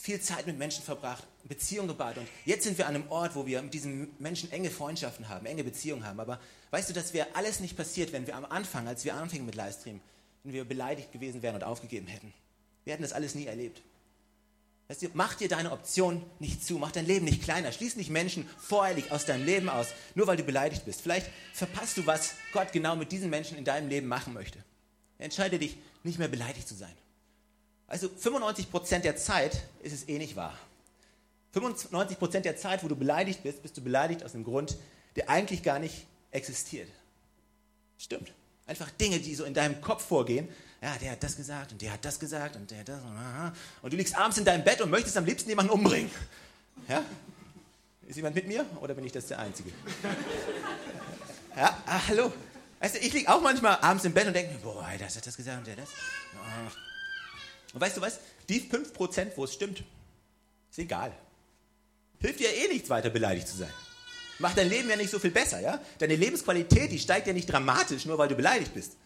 viel 0.00 0.20
Zeit 0.20 0.46
mit 0.46 0.56
Menschen 0.56 0.82
verbracht, 0.82 1.26
Beziehungen 1.44 1.88
gebaut. 1.88 2.16
Und 2.16 2.26
jetzt 2.46 2.64
sind 2.64 2.78
wir 2.78 2.86
an 2.86 2.94
einem 2.94 3.10
Ort, 3.10 3.34
wo 3.34 3.44
wir 3.44 3.60
mit 3.60 3.74
diesen 3.74 4.10
Menschen 4.18 4.50
enge 4.50 4.70
Freundschaften 4.70 5.28
haben, 5.28 5.44
enge 5.44 5.62
Beziehungen 5.62 6.06
haben. 6.06 6.18
Aber 6.20 6.40
weißt 6.70 6.88
du, 6.88 6.94
das 6.94 7.12
wäre 7.12 7.26
alles 7.34 7.60
nicht 7.60 7.76
passiert, 7.76 8.12
wenn 8.12 8.26
wir 8.26 8.34
am 8.34 8.46
Anfang, 8.46 8.88
als 8.88 9.04
wir 9.04 9.14
anfingen 9.14 9.44
mit 9.44 9.56
Livestream, 9.56 10.00
wenn 10.42 10.54
wir 10.54 10.64
beleidigt 10.64 11.12
gewesen 11.12 11.42
wären 11.42 11.54
und 11.56 11.64
aufgegeben 11.64 12.06
hätten. 12.06 12.32
Wir 12.84 12.94
hätten 12.94 13.02
das 13.02 13.12
alles 13.12 13.34
nie 13.34 13.44
erlebt. 13.44 13.82
Weißt 14.88 15.02
du, 15.02 15.08
mach 15.12 15.34
dir 15.34 15.48
deine 15.48 15.70
Option 15.70 16.24
nicht 16.38 16.64
zu, 16.64 16.78
mach 16.78 16.92
dein 16.92 17.06
Leben 17.06 17.26
nicht 17.26 17.42
kleiner, 17.42 17.70
schließ 17.70 17.96
nicht 17.96 18.08
Menschen 18.08 18.48
voreilig 18.58 19.12
aus 19.12 19.26
deinem 19.26 19.44
Leben 19.44 19.68
aus, 19.68 19.88
nur 20.14 20.26
weil 20.26 20.38
du 20.38 20.44
beleidigt 20.44 20.86
bist. 20.86 21.02
Vielleicht 21.02 21.30
verpasst 21.52 21.98
du, 21.98 22.06
was 22.06 22.34
Gott 22.52 22.72
genau 22.72 22.96
mit 22.96 23.12
diesen 23.12 23.28
Menschen 23.28 23.58
in 23.58 23.64
deinem 23.64 23.88
Leben 23.90 24.08
machen 24.08 24.32
möchte. 24.32 24.64
Entscheide 25.18 25.58
dich, 25.58 25.76
nicht 26.02 26.18
mehr 26.18 26.28
beleidigt 26.28 26.66
zu 26.66 26.74
sein. 26.74 26.94
Also 27.90 28.06
95% 28.06 29.00
der 29.00 29.16
Zeit 29.16 29.64
ist 29.82 29.92
es 29.92 30.08
eh 30.08 30.16
nicht 30.16 30.36
wahr. 30.36 30.56
95% 31.54 32.40
der 32.40 32.56
Zeit, 32.56 32.84
wo 32.84 32.88
du 32.88 32.94
beleidigt 32.94 33.42
bist, 33.42 33.62
bist 33.62 33.76
du 33.76 33.80
beleidigt 33.82 34.24
aus 34.24 34.32
einem 34.32 34.44
Grund, 34.44 34.76
der 35.16 35.28
eigentlich 35.28 35.64
gar 35.64 35.80
nicht 35.80 36.06
existiert. 36.30 36.88
Stimmt. 37.98 38.32
Einfach 38.68 38.88
Dinge, 38.92 39.18
die 39.18 39.34
so 39.34 39.42
in 39.42 39.54
deinem 39.54 39.80
Kopf 39.80 40.06
vorgehen. 40.06 40.48
Ja, 40.80 40.96
der 40.98 41.10
hat 41.10 41.22
das 41.24 41.36
gesagt 41.36 41.72
und 41.72 41.82
der 41.82 41.92
hat 41.92 42.04
das 42.04 42.20
gesagt 42.20 42.54
und 42.54 42.70
der 42.70 42.78
hat 42.78 42.88
das. 42.88 43.00
Und 43.82 43.92
du 43.92 43.96
liegst 43.96 44.16
abends 44.16 44.38
in 44.38 44.44
deinem 44.44 44.62
Bett 44.62 44.80
und 44.80 44.88
möchtest 44.88 45.16
am 45.16 45.24
liebsten 45.24 45.50
jemanden 45.50 45.72
umbringen. 45.72 46.12
Ja? 46.88 47.04
Ist 48.06 48.16
jemand 48.16 48.36
mit 48.36 48.46
mir 48.46 48.64
oder 48.80 48.94
bin 48.94 49.04
ich 49.04 49.12
das 49.12 49.26
der 49.26 49.40
Einzige? 49.40 49.70
Ja, 51.56 51.76
ah, 51.86 52.00
hallo. 52.06 52.32
Du, 52.80 52.98
ich 52.98 53.12
liege 53.12 53.28
auch 53.28 53.42
manchmal 53.42 53.78
abends 53.80 54.04
im 54.04 54.14
Bett 54.14 54.28
und 54.28 54.34
denke, 54.34 54.56
boah, 54.62 54.88
der 54.96 55.08
hat 55.08 55.26
das 55.26 55.36
gesagt 55.36 55.58
und 55.58 55.66
der 55.66 55.74
das. 55.74 55.88
Ach, 56.40 56.89
und 57.72 57.80
weißt 57.80 57.96
du 57.96 58.00
was? 58.00 58.18
Die 58.48 58.60
5%, 58.62 59.32
wo 59.36 59.44
es 59.44 59.54
stimmt, 59.54 59.82
ist 60.70 60.78
egal. 60.78 61.12
Hilft 62.20 62.40
dir 62.40 62.52
eh 62.54 62.68
nichts 62.68 62.90
weiter 62.90 63.10
beleidigt 63.10 63.48
zu 63.48 63.56
sein. 63.56 63.72
Macht 64.38 64.56
dein 64.56 64.68
Leben 64.68 64.88
ja 64.88 64.96
nicht 64.96 65.10
so 65.10 65.18
viel 65.18 65.30
besser, 65.30 65.60
ja? 65.60 65.80
Deine 65.98 66.16
Lebensqualität, 66.16 66.90
die 66.90 66.98
steigt 66.98 67.26
ja 67.26 67.32
nicht 67.32 67.46
dramatisch, 67.46 68.06
nur 68.06 68.16
weil 68.18 68.28
du 68.28 68.34
beleidigt 68.34 68.74
bist. 68.74 68.96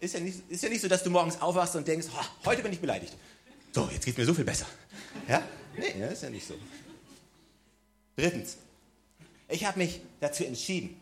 Ist 0.00 0.14
ja 0.14 0.20
nicht, 0.20 0.40
ist 0.48 0.62
ja 0.62 0.68
nicht 0.68 0.80
so, 0.80 0.88
dass 0.88 1.02
du 1.02 1.10
morgens 1.10 1.40
aufwachst 1.40 1.76
und 1.76 1.86
denkst, 1.86 2.08
oh, 2.12 2.46
heute 2.46 2.62
bin 2.62 2.72
ich 2.72 2.80
beleidigt. 2.80 3.14
So, 3.72 3.88
jetzt 3.92 4.04
geht 4.04 4.18
mir 4.18 4.24
so 4.24 4.34
viel 4.34 4.44
besser. 4.44 4.66
Ja? 5.28 5.42
Nee, 5.76 6.12
ist 6.12 6.22
ja 6.22 6.30
nicht 6.30 6.46
so. 6.46 6.54
Drittens, 8.16 8.56
ich 9.48 9.64
habe 9.64 9.78
mich 9.78 10.00
dazu 10.20 10.44
entschieden, 10.44 11.00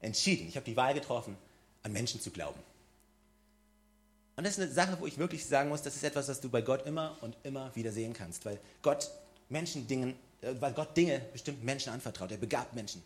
entschieden, 0.00 0.48
ich 0.48 0.56
habe 0.56 0.66
die 0.66 0.76
Wahl 0.76 0.94
getroffen, 0.94 1.36
an 1.82 1.92
Menschen 1.92 2.20
zu 2.20 2.30
glauben. 2.30 2.60
Und 4.36 4.44
das 4.44 4.54
ist 4.58 4.64
eine 4.64 4.72
Sache, 4.72 4.96
wo 5.00 5.06
ich 5.06 5.18
wirklich 5.18 5.46
sagen 5.46 5.68
muss, 5.68 5.82
das 5.82 5.94
ist 5.94 6.04
etwas, 6.04 6.28
was 6.28 6.40
du 6.40 6.48
bei 6.48 6.60
Gott 6.60 6.86
immer 6.86 7.16
und 7.20 7.36
immer 7.44 7.74
wieder 7.76 7.92
sehen 7.92 8.12
kannst, 8.12 8.44
weil 8.44 8.58
Gott 8.82 9.10
Menschen 9.48 9.86
Dingen, 9.86 10.14
äh, 10.40 10.54
weil 10.60 10.72
Gott 10.72 10.96
Dinge 10.96 11.20
bestimmten 11.32 11.64
Menschen 11.64 11.92
anvertraut. 11.92 12.30
Er 12.32 12.38
begabt 12.38 12.74
Menschen. 12.74 13.02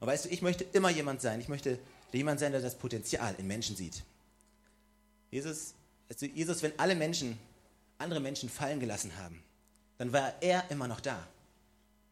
Und 0.00 0.06
weißt 0.06 0.24
du, 0.24 0.28
ich 0.30 0.42
möchte 0.42 0.64
immer 0.72 0.90
jemand 0.90 1.20
sein. 1.20 1.40
Ich 1.40 1.48
möchte 1.48 1.78
jemand 2.12 2.40
sein, 2.40 2.52
der 2.52 2.60
das 2.60 2.74
Potenzial 2.74 3.34
in 3.38 3.46
Menschen 3.46 3.76
sieht. 3.76 4.02
Jesus, 5.30 5.74
also 6.08 6.26
Jesus, 6.26 6.62
wenn 6.62 6.78
alle 6.78 6.94
Menschen 6.94 7.38
andere 7.98 8.20
Menschen 8.20 8.48
fallen 8.48 8.80
gelassen 8.80 9.16
haben, 9.16 9.42
dann 9.98 10.12
war 10.12 10.34
er 10.40 10.70
immer 10.70 10.88
noch 10.88 11.00
da. 11.00 11.26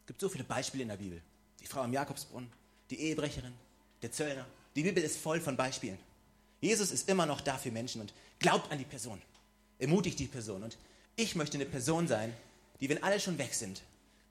gibt 0.06 0.20
so 0.20 0.28
viele 0.28 0.44
Beispiele 0.44 0.82
in 0.82 0.88
der 0.88 0.96
Bibel. 0.96 1.20
Die 1.60 1.66
Frau 1.66 1.80
am 1.80 1.92
Jakobsbrunnen, 1.92 2.50
die 2.90 3.00
Ehebrecherin, 3.00 3.52
der 4.02 4.12
Zöllner. 4.12 4.46
Die 4.76 4.82
Bibel 4.82 5.02
ist 5.02 5.18
voll 5.18 5.40
von 5.40 5.56
Beispielen. 5.56 5.98
Jesus 6.60 6.90
ist 6.92 7.08
immer 7.08 7.26
noch 7.26 7.40
da 7.40 7.58
für 7.58 7.70
Menschen 7.70 8.00
und 8.02 8.12
glaubt 8.40 8.72
an 8.72 8.78
die 8.78 8.84
Person. 8.84 9.22
Ermutigt 9.78 10.18
die 10.18 10.26
Person. 10.26 10.64
Und 10.64 10.76
ich 11.14 11.36
möchte 11.36 11.56
eine 11.56 11.66
Person 11.66 12.08
sein, 12.08 12.34
die, 12.80 12.88
wenn 12.88 13.02
alle 13.02 13.20
schon 13.20 13.38
weg 13.38 13.54
sind, 13.54 13.82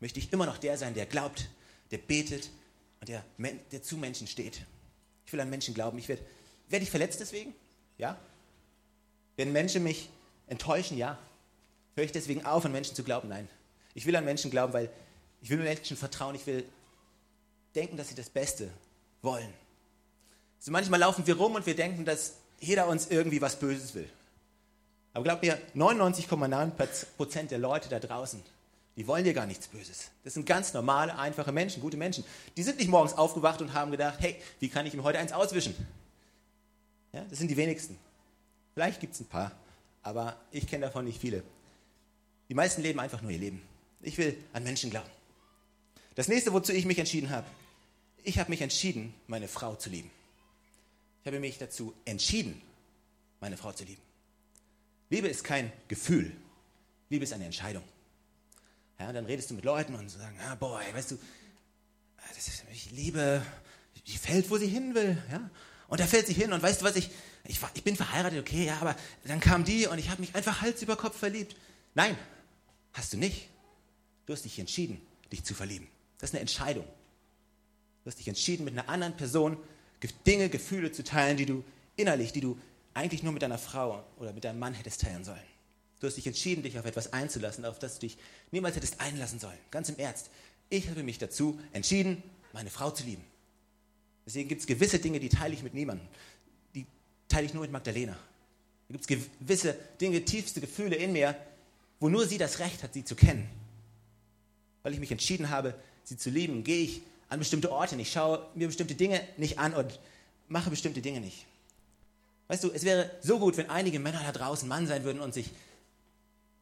möchte 0.02 0.20
ich 0.20 0.34
immer 0.34 0.46
noch 0.46 0.58
der 0.58 0.78
sein, 0.78 0.94
der 0.94 1.06
glaubt, 1.06 1.48
der 1.92 2.00
betet 2.00 2.50
und 3.00 3.08
der, 3.08 3.24
der 3.72 3.82
zu 3.82 3.96
Menschen 3.96 4.28
steht. 4.28 4.66
Ich 5.26 5.32
will 5.32 5.40
an 5.40 5.50
Menschen 5.50 5.74
glauben. 5.74 5.98
Ich 5.98 6.10
werde, 6.10 6.24
werde 6.68 6.84
ich 6.84 6.92
verletzt 6.92 7.20
deswegen? 7.20 7.54
Ja. 7.98 8.20
Wenn 9.38 9.52
Menschen 9.52 9.84
mich 9.84 10.10
enttäuschen? 10.48 10.98
Ja. 10.98 11.18
Höre 11.96 12.06
ich 12.06 12.12
deswegen 12.12 12.46
auf, 12.46 12.66
an 12.66 12.72
Menschen 12.72 12.96
zu 12.96 13.04
glauben? 13.04 13.30
Nein. 13.30 13.48
Ich 13.94 14.06
will 14.06 14.16
an 14.16 14.26
Menschen 14.26 14.52
glauben, 14.52 14.74
weil 14.74 14.90
ich 15.42 15.50
will 15.50 15.58
Menschen 15.58 15.96
vertrauen, 15.96 16.36
ich 16.36 16.46
will 16.46 16.66
denken, 17.76 17.98
dass 17.98 18.10
sie 18.10 18.16
das 18.16 18.30
Beste 18.30 18.70
wollen. 19.22 19.54
So 20.60 20.72
manchmal 20.72 21.00
laufen 21.00 21.26
wir 21.26 21.38
rum 21.38 21.56
und 21.56 21.66
wir 21.66 21.76
denken, 21.76 22.06
dass 22.06 22.39
jeder 22.60 22.88
uns 22.88 23.08
irgendwie 23.08 23.42
was 23.42 23.58
Böses 23.58 23.94
will. 23.96 24.10
Aber 25.14 25.24
glaubt 25.24 25.44
mir, 25.44 25.60
99,9% 25.76 27.48
der 27.48 27.60
Leute 27.60 27.90
da 27.90 28.00
draußen, 28.00 28.42
die 28.96 29.08
wollen 29.08 29.24
dir 29.24 29.34
gar 29.34 29.46
nichts 29.46 29.68
Böses. 29.68 30.12
Das 30.24 30.34
sind 30.34 30.46
ganz 30.46 30.74
normale, 30.74 31.18
einfache 31.18 31.52
Menschen, 31.52 31.82
gute 31.82 31.98
Menschen. 31.98 32.24
Die 32.58 32.64
sind 32.64 32.78
nicht 32.78 32.90
morgens 32.90 33.14
aufgewacht 33.14 33.62
und 33.62 33.74
haben 33.74 33.92
gedacht, 33.92 34.20
hey, 34.20 34.36
wie 34.60 34.70
kann 34.70 34.86
ich 34.86 34.94
ihm 34.94 35.04
heute 35.04 35.20
eins 35.20 35.32
auswischen? 35.32 35.74
Ja, 37.14 37.24
das 37.30 37.40
sind 37.40 37.50
die 37.50 37.58
wenigsten. 37.58 37.98
Vielleicht 38.74 39.00
gibt 39.00 39.14
es 39.14 39.22
ein 39.22 39.26
paar, 39.26 39.52
aber 40.04 40.38
ich 40.52 40.68
kenne 40.68 40.86
davon 40.86 41.06
nicht 41.06 41.20
viele. 41.20 41.44
Die 42.50 42.54
meisten 42.54 42.82
leben 42.82 43.00
einfach 43.00 43.22
nur 43.22 43.32
ihr 43.32 43.40
Leben. 43.40 43.62
Ich 44.02 44.18
will 44.18 44.38
an 44.54 44.64
Menschen 44.64 44.90
glauben. 44.90 45.10
Das 46.16 46.28
nächste, 46.28 46.54
wozu 46.54 46.74
ich 46.74 46.86
mich 46.86 47.00
entschieden 47.00 47.30
habe, 47.30 47.48
ich 48.24 48.38
habe 48.40 48.50
mich 48.50 48.62
entschieden, 48.62 49.14
meine 49.28 49.48
Frau 49.48 49.76
zu 49.76 49.90
lieben. 49.90 50.12
Ich 51.30 51.32
habe 51.32 51.42
mich 51.42 51.60
dazu 51.60 51.94
entschieden, 52.06 52.60
meine 53.40 53.56
Frau 53.56 53.72
zu 53.72 53.84
lieben. 53.84 54.02
Liebe 55.12 55.28
ist 55.28 55.44
kein 55.44 55.72
Gefühl. 55.88 56.36
Liebe 57.10 57.24
ist 57.24 57.34
eine 57.34 57.46
Entscheidung. 57.46 57.84
Ja, 59.00 59.14
dann 59.14 59.26
redest 59.26 59.52
du 59.52 59.54
mit 59.54 59.64
Leuten 59.64 59.94
und 59.94 60.10
sagen, 60.10 60.36
ah, 60.48 60.56
boy, 60.56 60.84
weißt 60.92 61.12
du, 61.12 61.20
ist, 62.36 62.64
ich 62.72 62.90
liebe, 62.90 63.46
die 64.08 64.18
fällt, 64.18 64.50
wo 64.50 64.58
sie 64.58 64.66
hin 64.66 64.96
will. 64.96 65.22
Ja? 65.32 65.52
Und 65.88 66.00
da 66.00 66.08
fällt 66.08 66.26
sie 66.26 66.34
hin 66.34 66.52
und 66.52 66.64
weißt 66.64 66.82
du 66.82 66.86
was, 66.86 66.96
ich, 66.96 67.12
ich, 67.44 67.60
ich 67.76 67.84
bin 67.84 67.96
verheiratet, 67.96 68.40
okay, 68.40 68.66
ja, 68.66 68.80
aber 68.80 68.96
dann 69.26 69.40
kam 69.40 69.64
die 69.64 69.86
und 69.86 70.00
ich 70.00 70.10
habe 70.10 70.22
mich 70.22 70.34
einfach 70.34 70.62
Hals 70.62 70.82
über 70.82 70.96
Kopf 70.96 71.20
verliebt. 71.20 71.56
Nein, 71.94 72.18
hast 72.94 73.14
du 73.14 73.18
nicht. 73.18 73.50
Du 74.26 74.34
hast 74.34 74.46
dich 74.46 74.58
entschieden, 74.58 75.00
dich 75.32 75.44
zu 75.44 75.54
verlieben. 75.54 75.88
Das 76.18 76.32
ist 76.32 76.34
eine 76.34 76.42
Entscheidung. 76.42 76.86
Du 78.04 78.08
hast 78.08 78.18
dich 78.18 78.28
entschieden, 78.28 78.64
mit 78.64 78.74
einer 78.74 78.90
anderen 78.90 79.16
Person 79.16 79.58
Dinge, 80.26 80.50
Gefühle 80.50 80.92
zu 80.92 81.04
teilen, 81.04 81.38
die 81.38 81.46
du 81.46 81.64
innerlich, 81.96 82.32
die 82.32 82.42
du 82.42 82.58
eigentlich 82.94 83.24
nur 83.24 83.34
mit 83.34 83.42
deiner 83.42 83.58
Frau 83.58 84.04
oder 84.18 84.34
mit 84.34 84.44
deinem 84.44 84.60
Mann 84.60 84.74
hättest 84.74 85.02
teilen 85.02 85.24
sollen. 85.24 85.40
Du 86.00 86.08
hast 86.08 86.16
dich 86.16 86.28
entschieden, 86.28 86.64
dich 86.64 86.80
auf 86.80 86.86
etwas 86.86 87.12
einzulassen, 87.12 87.66
auf 87.66 87.80
das 87.80 87.96
du 87.96 88.08
dich 88.08 88.18
niemals 88.52 88.76
hättest 88.76 89.02
einlassen 89.02 89.40
sollen. 89.40 89.58
Ganz 89.70 89.90
im 89.90 89.98
Ernst. 89.98 90.30
Ich 90.70 90.90
habe 90.90 91.04
mich 91.04 91.18
dazu 91.18 91.60
entschieden, 91.74 92.24
meine 92.54 92.70
Frau 92.70 92.92
zu 92.92 93.04
lieben. 93.04 93.24
Deswegen 94.26 94.48
gibt 94.48 94.62
es 94.62 94.68
gewisse 94.68 95.00
Dinge, 95.00 95.20
die 95.20 95.30
teile 95.30 95.54
ich 95.54 95.64
mit 95.64 95.74
niemandem. 95.74 96.08
Die 96.76 96.86
teile 97.28 97.46
ich 97.46 97.54
nur 97.54 97.64
mit 97.64 97.72
Magdalena. 97.72 98.14
Da 98.14 98.94
gibt 98.94 99.02
es 99.02 99.08
gewisse 99.08 99.76
Dinge, 100.00 100.24
tiefste 100.24 100.62
Gefühle 100.62 100.96
in 100.96 101.12
mir, 101.12 101.36
wo 102.00 102.10
nur 102.10 102.26
sie 102.28 102.38
das 102.38 102.60
Recht 102.60 102.82
hat, 102.82 102.94
sie 102.94 103.04
zu 103.04 103.16
kennen. 103.16 103.50
Weil 104.84 104.94
ich 104.94 105.00
mich 105.00 105.12
entschieden 105.12 105.50
habe, 105.50 105.76
sie 106.04 106.18
zu 106.18 106.30
lieben, 106.30 106.64
gehe 106.64 106.84
ich 106.84 107.02
an 107.30 107.40
bestimmte 107.40 107.72
Orte 107.72 107.96
nicht, 107.96 108.12
schaue 108.12 108.46
mir 108.56 108.68
bestimmte 108.68 108.96
Dinge 108.96 109.22
nicht 109.38 109.60
an 109.60 109.74
und 109.74 110.00
mache 110.48 110.70
bestimmte 110.70 111.02
Dinge 111.02 111.22
nicht. 111.22 111.46
Weißt 112.48 112.64
du, 112.64 112.72
es 112.72 112.84
wäre 112.84 113.12
so 113.22 113.38
gut, 113.38 113.58
wenn 113.58 113.70
einige 113.70 114.00
Männer 114.00 114.22
da 114.24 114.32
draußen 114.32 114.68
Mann 114.68 114.88
sein 114.88 115.04
würden 115.04 115.22
und 115.22 115.34
sich 115.34 115.52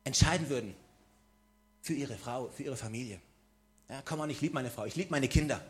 entscheiden 0.03 0.49
würden 0.49 0.75
für 1.81 1.93
ihre 1.93 2.17
Frau, 2.17 2.49
für 2.49 2.63
ihre 2.63 2.75
Familie. 2.75 3.19
Ja, 3.89 4.01
komm 4.03 4.19
on, 4.19 4.29
ich 4.29 4.41
liebe 4.41 4.53
meine 4.53 4.69
Frau, 4.69 4.85
ich 4.85 4.97
liebe 4.97 5.11
meine 5.11 5.29
Kinder. 5.29 5.61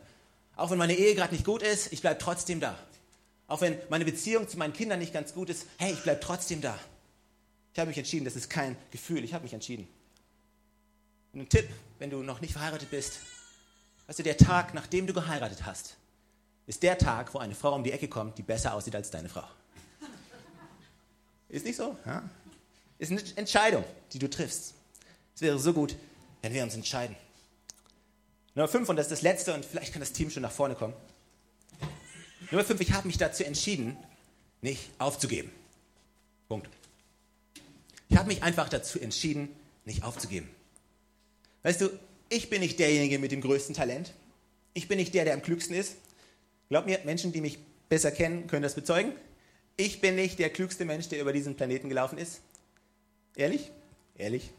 Auch 0.56 0.72
wenn 0.72 0.80
meine 0.80 0.96
Ehe 0.96 1.14
gerade 1.14 1.34
nicht 1.34 1.46
gut 1.46 1.62
ist, 1.62 1.94
ich 1.94 2.02
bleibe 2.02 2.20
trotzdem 2.20 2.60
da. 2.60 2.78
Auch 3.48 3.62
wenn 3.62 3.78
meine 3.90 4.06
Beziehung 4.06 4.50
zu 4.50 4.58
meinen 4.58 4.74
Kindern 4.74 4.98
nicht 5.00 5.14
ganz 5.14 5.34
gut 5.36 5.50
ist, 5.50 5.68
hey, 5.78 5.94
ich 5.94 6.02
bleibe 6.02 6.20
trotzdem 6.20 6.62
da. 6.62 6.78
Ich 7.74 7.80
habe 7.80 7.90
mich 7.90 7.98
entschieden, 8.00 8.26
das 8.26 8.36
ist 8.36 8.50
kein 8.50 8.76
Gefühl, 8.90 9.24
ich 9.24 9.36
habe 9.36 9.44
mich 9.44 9.54
entschieden. 9.54 9.88
Und 11.34 11.42
ein 11.42 11.50
Tipp, 11.50 11.70
wenn 12.00 12.10
du 12.10 12.24
noch 12.24 12.42
nicht 12.42 12.54
verheiratet 12.54 12.90
bist, 12.90 13.20
du, 14.16 14.24
der 14.24 14.38
Tag, 14.38 14.74
nachdem 14.74 15.06
du 15.06 15.14
geheiratet 15.14 15.66
hast, 15.66 15.98
ist 16.66 16.82
der 16.84 16.98
Tag, 16.98 17.34
wo 17.34 17.40
eine 17.40 17.56
Frau 17.56 17.76
um 17.76 17.84
die 17.84 17.92
Ecke 17.92 18.08
kommt, 18.08 18.38
die 18.38 18.44
besser 18.44 18.74
aussieht 18.74 18.96
als 18.96 19.12
deine 19.12 19.30
Frau. 19.30 19.48
Ist 21.50 21.66
nicht 21.66 21.78
so? 21.78 21.98
Ja? 22.06 22.24
Ist 23.00 23.12
eine 23.12 23.22
Entscheidung, 23.36 23.84
die 24.14 24.20
du 24.20 24.30
triffst. 24.30 24.74
Es 25.36 25.42
wäre 25.42 25.60
so 25.60 25.74
gut, 25.74 25.96
wenn 26.42 26.54
wir 26.54 26.64
uns 26.64 26.76
entscheiden. 26.76 27.16
Nummer 28.56 28.68
fünf, 28.68 28.90
und 28.90 28.96
das 28.96 29.06
ist 29.06 29.12
das 29.12 29.22
letzte, 29.22 29.54
und 29.54 29.64
vielleicht 29.64 29.94
kann 29.94 30.00
das 30.00 30.14
Team 30.14 30.30
schon 30.30 30.42
nach 30.42 30.52
vorne 30.52 30.76
kommen. 30.76 30.94
Nummer 32.50 32.64
fünf, 32.64 32.82
ich 32.82 32.92
habe 32.92 33.08
mich 33.08 33.18
dazu 33.18 33.44
entschieden, 33.44 33.98
nicht 34.62 34.90
aufzugeben. 34.98 35.52
Punkt. 36.48 36.70
Ich 38.10 38.18
habe 38.18 38.28
mich 38.28 38.42
einfach 38.42 38.70
dazu 38.70 39.00
entschieden, 39.00 39.50
nicht 39.86 40.04
aufzugeben. 40.04 40.50
Weißt 41.64 41.82
du, 41.82 41.90
ich 42.30 42.50
bin 42.50 42.62
nicht 42.62 42.80
derjenige 42.80 43.20
mit 43.20 43.32
dem 43.32 43.42
größten 43.42 43.76
Talent. 43.76 44.14
Ich 44.74 44.88
bin 44.88 44.98
nicht 44.98 45.14
der, 45.14 45.26
der 45.26 45.34
am 45.34 45.42
klügsten 45.42 45.76
ist. 45.76 45.96
Glaub 46.70 46.86
mir, 46.86 47.00
Menschen, 47.06 47.32
die 47.32 47.42
mich 47.42 47.60
besser 47.90 48.12
kennen, 48.12 48.48
können 48.48 48.64
das 48.64 48.76
bezeugen. 48.76 49.14
Ich 49.78 50.02
bin 50.02 50.16
nicht 50.16 50.40
der 50.40 50.50
klügste 50.50 50.86
Mensch, 50.86 51.08
der 51.10 51.22
über 51.22 51.34
diesen 51.34 51.56
Planeten 51.56 51.90
gelaufen 51.90 52.18
ist. 52.18 52.42
Ehrlich? 53.36 53.72
Ehrlich? 54.18 54.50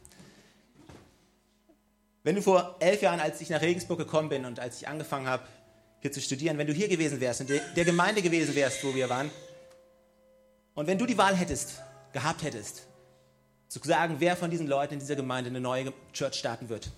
Wenn 2.22 2.36
du 2.36 2.42
vor 2.42 2.76
elf 2.80 3.02
Jahren, 3.02 3.20
als 3.20 3.40
ich 3.40 3.50
nach 3.50 3.60
Regensburg 3.60 3.98
gekommen 3.98 4.28
bin 4.28 4.44
und 4.44 4.60
als 4.60 4.80
ich 4.80 4.88
angefangen 4.88 5.26
habe, 5.26 5.44
hier 6.00 6.12
zu 6.12 6.20
studieren, 6.20 6.58
wenn 6.58 6.66
du 6.66 6.72
hier 6.72 6.88
gewesen 6.88 7.20
wärst 7.20 7.40
und 7.40 7.50
der 7.50 7.84
Gemeinde 7.84 8.22
gewesen 8.22 8.54
wärst, 8.54 8.84
wo 8.84 8.94
wir 8.94 9.08
waren, 9.08 9.30
und 10.74 10.86
wenn 10.86 10.98
du 10.98 11.06
die 11.06 11.18
Wahl 11.18 11.34
hättest, 11.34 11.80
gehabt 12.12 12.42
hättest, 12.44 12.86
zu 13.66 13.80
sagen, 13.82 14.16
wer 14.18 14.36
von 14.36 14.50
diesen 14.50 14.68
Leuten 14.68 14.94
in 14.94 15.00
dieser 15.00 15.16
Gemeinde 15.16 15.50
eine 15.50 15.60
neue 15.60 15.92
Church 16.12 16.36
starten 16.36 16.68
wird, 16.68 16.90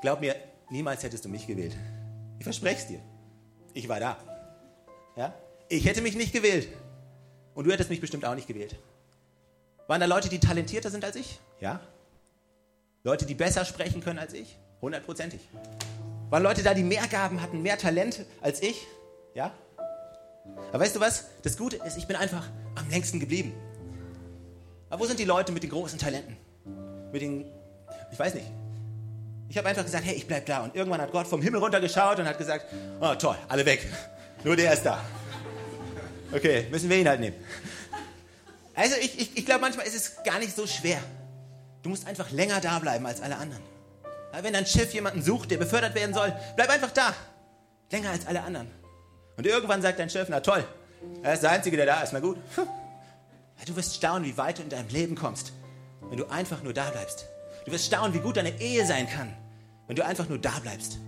glaub 0.00 0.20
mir, 0.20 0.34
niemals 0.70 1.02
hättest 1.02 1.24
du 1.24 1.28
mich 1.28 1.46
gewählt. 1.46 1.76
Ich 2.38 2.44
verspreche 2.44 2.78
es 2.78 2.86
dir. 2.86 3.00
Ich 3.74 3.88
war 3.88 4.00
da. 4.00 4.16
Ja? 5.16 5.34
Ich 5.68 5.84
hätte 5.86 6.00
mich 6.02 6.16
nicht 6.16 6.32
gewählt. 6.32 6.68
Und 7.54 7.66
du 7.66 7.72
hättest 7.72 7.90
mich 7.90 8.00
bestimmt 8.00 8.24
auch 8.24 8.34
nicht 8.34 8.48
gewählt. 8.48 8.76
Waren 9.86 10.00
da 10.00 10.06
Leute, 10.06 10.28
die 10.28 10.38
talentierter 10.38 10.90
sind 10.90 11.04
als 11.04 11.16
ich? 11.16 11.40
Ja. 11.60 11.80
Leute, 13.02 13.26
die 13.26 13.34
besser 13.34 13.64
sprechen 13.64 14.00
können 14.00 14.18
als 14.18 14.34
ich? 14.34 14.56
Hundertprozentig. 14.80 15.40
Waren 16.30 16.42
Leute 16.42 16.62
da, 16.62 16.74
die 16.74 16.82
mehr 16.82 17.06
Gaben 17.08 17.42
hatten, 17.42 17.60
mehr 17.60 17.76
Talent 17.76 18.24
als 18.40 18.62
ich? 18.62 18.86
Ja. 19.34 19.52
Aber 20.72 20.80
weißt 20.80 20.96
du 20.96 21.00
was? 21.00 21.26
Das 21.42 21.56
Gute 21.56 21.76
ist, 21.76 21.98
ich 21.98 22.06
bin 22.06 22.16
einfach 22.16 22.48
am 22.76 22.88
längsten 22.88 23.20
geblieben. 23.20 23.52
Aber 24.88 25.02
wo 25.02 25.06
sind 25.06 25.18
die 25.18 25.24
Leute 25.24 25.52
mit 25.52 25.62
den 25.62 25.70
großen 25.70 25.98
Talenten? 25.98 26.36
Mit 27.12 27.22
den, 27.22 27.44
ich 28.12 28.18
weiß 28.18 28.34
nicht. 28.34 28.46
Ich 29.50 29.58
habe 29.58 29.68
einfach 29.68 29.84
gesagt, 29.84 30.04
hey, 30.04 30.14
ich 30.14 30.28
bleib 30.28 30.46
da. 30.46 30.60
Und 30.60 30.76
irgendwann 30.76 31.00
hat 31.00 31.10
Gott 31.10 31.26
vom 31.26 31.42
Himmel 31.42 31.60
runtergeschaut 31.60 32.20
und 32.20 32.24
hat 32.24 32.38
gesagt, 32.38 32.66
oh 33.00 33.16
toll, 33.16 33.36
alle 33.48 33.66
weg. 33.66 33.84
Nur 34.44 34.54
der 34.54 34.72
ist 34.72 34.84
da. 34.84 35.00
Okay, 36.30 36.68
müssen 36.70 36.88
wir 36.88 36.98
ihn 36.98 37.08
halt 37.08 37.18
nehmen. 37.18 37.36
Also 38.76 38.94
ich, 39.00 39.18
ich, 39.18 39.36
ich 39.38 39.44
glaube, 39.44 39.62
manchmal 39.62 39.88
ist 39.88 39.96
es 39.96 40.22
gar 40.22 40.38
nicht 40.38 40.54
so 40.54 40.68
schwer. 40.68 41.00
Du 41.82 41.90
musst 41.90 42.06
einfach 42.06 42.30
länger 42.30 42.60
da 42.60 42.78
bleiben 42.78 43.04
als 43.04 43.20
alle 43.20 43.36
anderen. 43.38 43.62
Aber 44.30 44.44
wenn 44.44 44.52
dein 44.52 44.66
Chef 44.66 44.94
jemanden 44.94 45.20
sucht, 45.20 45.50
der 45.50 45.56
befördert 45.56 45.96
werden 45.96 46.14
soll, 46.14 46.32
bleib 46.54 46.70
einfach 46.70 46.92
da. 46.92 47.12
Länger 47.90 48.10
als 48.10 48.28
alle 48.28 48.42
anderen. 48.42 48.70
Und 49.36 49.46
irgendwann 49.48 49.82
sagt 49.82 49.98
dein 49.98 50.10
Chef, 50.10 50.28
na 50.28 50.38
toll, 50.38 50.64
er 51.24 51.34
ist 51.34 51.42
der 51.42 51.50
Einzige, 51.50 51.76
der 51.76 51.86
da 51.86 52.02
ist, 52.02 52.12
na 52.12 52.20
gut. 52.20 52.38
Du 53.66 53.74
wirst 53.74 53.96
staunen, 53.96 54.24
wie 54.24 54.36
weit 54.38 54.58
du 54.58 54.62
in 54.62 54.68
deinem 54.68 54.88
Leben 54.90 55.16
kommst, 55.16 55.52
wenn 56.08 56.18
du 56.18 56.26
einfach 56.26 56.62
nur 56.62 56.72
da 56.72 56.88
bleibst. 56.90 57.26
Du 57.64 57.72
wirst 57.72 57.86
staunen, 57.86 58.14
wie 58.14 58.20
gut 58.20 58.36
deine 58.36 58.60
Ehe 58.60 58.86
sein 58.86 59.08
kann, 59.08 59.34
wenn 59.86 59.96
du 59.96 60.04
einfach 60.04 60.28
nur 60.28 60.38
da 60.38 60.58
bleibst. 60.60 60.98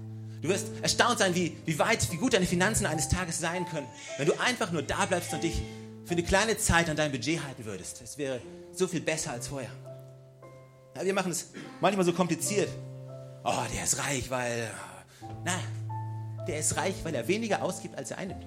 Du 0.42 0.48
wirst 0.48 0.66
erstaunt 0.82 1.18
sein, 1.18 1.34
wie, 1.34 1.56
wie 1.64 1.78
weit, 1.78 2.10
wie 2.10 2.16
gut 2.16 2.34
deine 2.34 2.46
Finanzen 2.46 2.84
eines 2.84 3.08
Tages 3.08 3.38
sein 3.38 3.64
können, 3.66 3.86
wenn 4.18 4.26
du 4.26 4.38
einfach 4.40 4.72
nur 4.72 4.82
da 4.82 5.06
bleibst 5.06 5.32
und 5.32 5.42
dich 5.42 5.62
für 6.04 6.12
eine 6.12 6.24
kleine 6.24 6.58
Zeit 6.58 6.90
an 6.90 6.96
dein 6.96 7.12
Budget 7.12 7.42
halten 7.44 7.64
würdest. 7.64 8.02
Es 8.02 8.18
wäre 8.18 8.40
so 8.72 8.88
viel 8.88 9.00
besser 9.00 9.30
als 9.30 9.48
vorher. 9.48 9.70
Ja, 10.96 11.04
wir 11.04 11.14
machen 11.14 11.30
es 11.30 11.50
manchmal 11.80 12.04
so 12.04 12.12
kompliziert. 12.12 12.68
Oh, 13.44 13.62
der 13.74 13.84
ist 13.84 13.98
reich, 13.98 14.28
weil. 14.30 14.70
Na, 15.44 15.58
der 16.46 16.58
ist 16.58 16.76
reich, 16.76 16.96
weil 17.04 17.14
er 17.14 17.28
weniger 17.28 17.62
ausgibt, 17.62 17.96
als 17.96 18.10
er 18.10 18.18
einnimmt. 18.18 18.44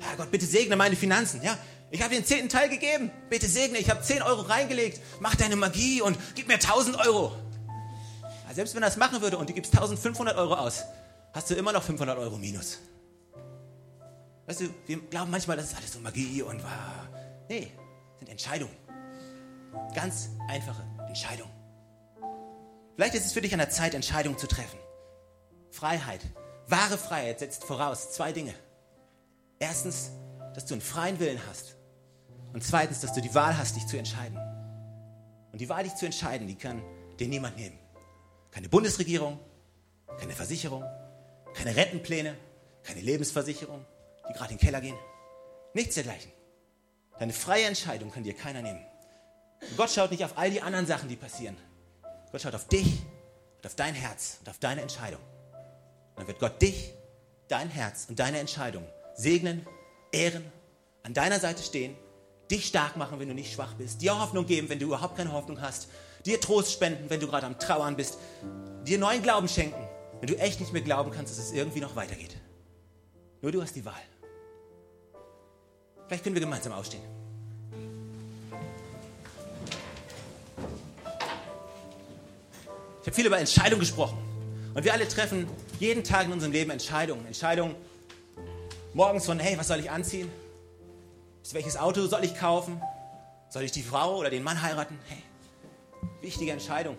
Ja, 0.00 0.14
Gott, 0.16 0.30
bitte 0.30 0.46
segne 0.46 0.76
meine 0.76 0.96
Finanzen. 0.96 1.42
Ja, 1.42 1.56
ich 1.90 2.00
habe 2.00 2.10
dir 2.10 2.16
einen 2.16 2.26
zehnten 2.26 2.48
Teil 2.48 2.68
gegeben. 2.68 3.10
Bitte 3.28 3.48
segne, 3.48 3.78
ich 3.78 3.90
habe 3.90 4.00
10 4.00 4.22
Euro 4.22 4.42
reingelegt. 4.42 5.00
Mach 5.18 5.34
deine 5.34 5.56
Magie 5.56 6.00
und 6.02 6.16
gib 6.34 6.46
mir 6.46 6.54
1000 6.54 6.96
Euro. 7.04 7.34
selbst 8.52 8.74
wenn 8.74 8.82
er 8.82 8.88
das 8.88 8.96
machen 8.96 9.20
würde 9.20 9.38
und 9.38 9.48
du 9.48 9.54
gibst 9.54 9.72
1500 9.72 10.36
Euro 10.36 10.54
aus, 10.54 10.84
hast 11.32 11.50
du 11.50 11.54
immer 11.54 11.72
noch 11.72 11.82
500 11.82 12.16
Euro 12.18 12.36
minus. 12.36 12.78
Weißt 14.46 14.60
du, 14.60 14.68
wir 14.86 15.00
glauben 15.02 15.30
manchmal, 15.30 15.56
das 15.56 15.66
ist 15.66 15.76
alles 15.76 15.92
so 15.92 16.00
Magie 16.00 16.42
und 16.42 16.62
wow. 16.62 16.70
Nee, 17.48 17.72
sind 18.18 18.28
Entscheidungen. 18.28 18.76
Ganz 19.94 20.30
einfache 20.48 20.84
Entscheidungen. 21.06 21.52
Vielleicht 22.94 23.14
ist 23.14 23.26
es 23.26 23.32
für 23.32 23.40
dich 23.40 23.52
an 23.52 23.58
der 23.58 23.70
Zeit, 23.70 23.94
Entscheidungen 23.94 24.38
zu 24.38 24.46
treffen. 24.46 24.78
Freiheit, 25.70 26.20
wahre 26.66 26.98
Freiheit 26.98 27.38
setzt 27.38 27.64
voraus 27.64 28.12
zwei 28.12 28.32
Dinge. 28.32 28.54
Erstens, 29.58 30.10
dass 30.54 30.66
du 30.66 30.74
einen 30.74 30.80
freien 30.80 31.18
Willen 31.20 31.40
hast. 31.48 31.76
Und 32.52 32.64
zweitens, 32.64 33.00
dass 33.00 33.12
du 33.12 33.20
die 33.20 33.34
Wahl 33.34 33.56
hast, 33.56 33.76
dich 33.76 33.86
zu 33.86 33.96
entscheiden. 33.96 34.38
Und 35.52 35.60
die 35.60 35.68
Wahl, 35.68 35.84
dich 35.84 35.94
zu 35.94 36.06
entscheiden, 36.06 36.46
die 36.46 36.56
kann 36.56 36.82
dir 37.18 37.28
niemand 37.28 37.56
nehmen. 37.56 37.78
Keine 38.50 38.68
Bundesregierung, 38.68 39.38
keine 40.18 40.32
Versicherung, 40.32 40.84
keine 41.54 41.74
Rentenpläne, 41.76 42.36
keine 42.82 43.00
Lebensversicherung, 43.00 43.84
die 44.28 44.32
gerade 44.32 44.52
in 44.52 44.58
den 44.58 44.64
Keller 44.64 44.80
gehen. 44.80 44.96
Nichts 45.74 45.94
dergleichen. 45.94 46.32
Deine 47.18 47.32
freie 47.32 47.66
Entscheidung 47.66 48.10
kann 48.10 48.24
dir 48.24 48.34
keiner 48.34 48.62
nehmen. 48.62 48.84
Und 49.60 49.76
Gott 49.76 49.90
schaut 49.90 50.10
nicht 50.10 50.24
auf 50.24 50.38
all 50.38 50.50
die 50.50 50.62
anderen 50.62 50.86
Sachen, 50.86 51.08
die 51.08 51.16
passieren. 51.16 51.56
Gott 52.32 52.40
schaut 52.40 52.54
auf 52.54 52.66
dich 52.66 53.02
und 53.58 53.66
auf 53.66 53.74
dein 53.74 53.94
Herz 53.94 54.38
und 54.40 54.48
auf 54.48 54.58
deine 54.58 54.80
Entscheidung. 54.80 55.20
Und 56.14 56.20
dann 56.20 56.26
wird 56.28 56.38
Gott 56.38 56.60
dich, 56.62 56.94
dein 57.48 57.68
Herz 57.68 58.06
und 58.08 58.18
deine 58.18 58.38
Entscheidung 58.38 58.86
segnen, 59.14 59.66
ehren, 60.12 60.44
an 61.02 61.14
deiner 61.14 61.40
Seite 61.40 61.62
stehen, 61.62 61.96
dich 62.50 62.66
stark 62.66 62.96
machen, 62.96 63.20
wenn 63.20 63.28
du 63.28 63.34
nicht 63.34 63.52
schwach 63.52 63.74
bist, 63.74 64.02
dir 64.02 64.18
Hoffnung 64.18 64.46
geben, 64.46 64.68
wenn 64.68 64.78
du 64.78 64.86
überhaupt 64.86 65.16
keine 65.16 65.32
Hoffnung 65.32 65.60
hast, 65.60 65.88
dir 66.26 66.40
Trost 66.40 66.72
spenden, 66.72 67.08
wenn 67.08 67.20
du 67.20 67.26
gerade 67.26 67.46
am 67.46 67.58
Trauern 67.58 67.96
bist, 67.96 68.18
dir 68.86 68.98
neuen 68.98 69.22
Glauben 69.22 69.48
schenken, 69.48 69.82
wenn 70.20 70.28
du 70.28 70.38
echt 70.38 70.60
nicht 70.60 70.72
mehr 70.72 70.82
glauben 70.82 71.10
kannst, 71.10 71.38
dass 71.38 71.44
es 71.44 71.52
irgendwie 71.52 71.80
noch 71.80 71.96
weitergeht. 71.96 72.36
Nur 73.42 73.52
du 73.52 73.62
hast 73.62 73.74
die 73.74 73.84
Wahl. 73.84 74.02
Vielleicht 76.06 76.24
können 76.24 76.34
wir 76.34 76.40
gemeinsam 76.40 76.72
aufstehen. 76.72 77.02
Ich 83.00 83.06
habe 83.06 83.16
viel 83.16 83.26
über 83.26 83.38
Entscheidungen 83.38 83.80
gesprochen. 83.80 84.18
Und 84.74 84.84
wir 84.84 84.92
alle 84.92 85.08
treffen 85.08 85.48
jeden 85.78 86.04
Tag 86.04 86.26
in 86.26 86.32
unserem 86.32 86.52
Leben 86.52 86.70
Entscheidungen. 86.70 87.24
Entscheidungen 87.26 87.74
morgens 88.92 89.24
von, 89.24 89.38
hey, 89.38 89.56
was 89.56 89.68
soll 89.68 89.80
ich 89.80 89.90
anziehen? 89.90 90.30
Welches 91.52 91.76
Auto 91.76 92.06
soll 92.06 92.24
ich 92.24 92.36
kaufen? 92.36 92.80
Soll 93.48 93.64
ich 93.64 93.72
die 93.72 93.82
Frau 93.82 94.18
oder 94.18 94.30
den 94.30 94.44
Mann 94.44 94.62
heiraten? 94.62 94.96
Hey, 95.08 95.22
wichtige 96.20 96.52
Entscheidung. 96.52 96.96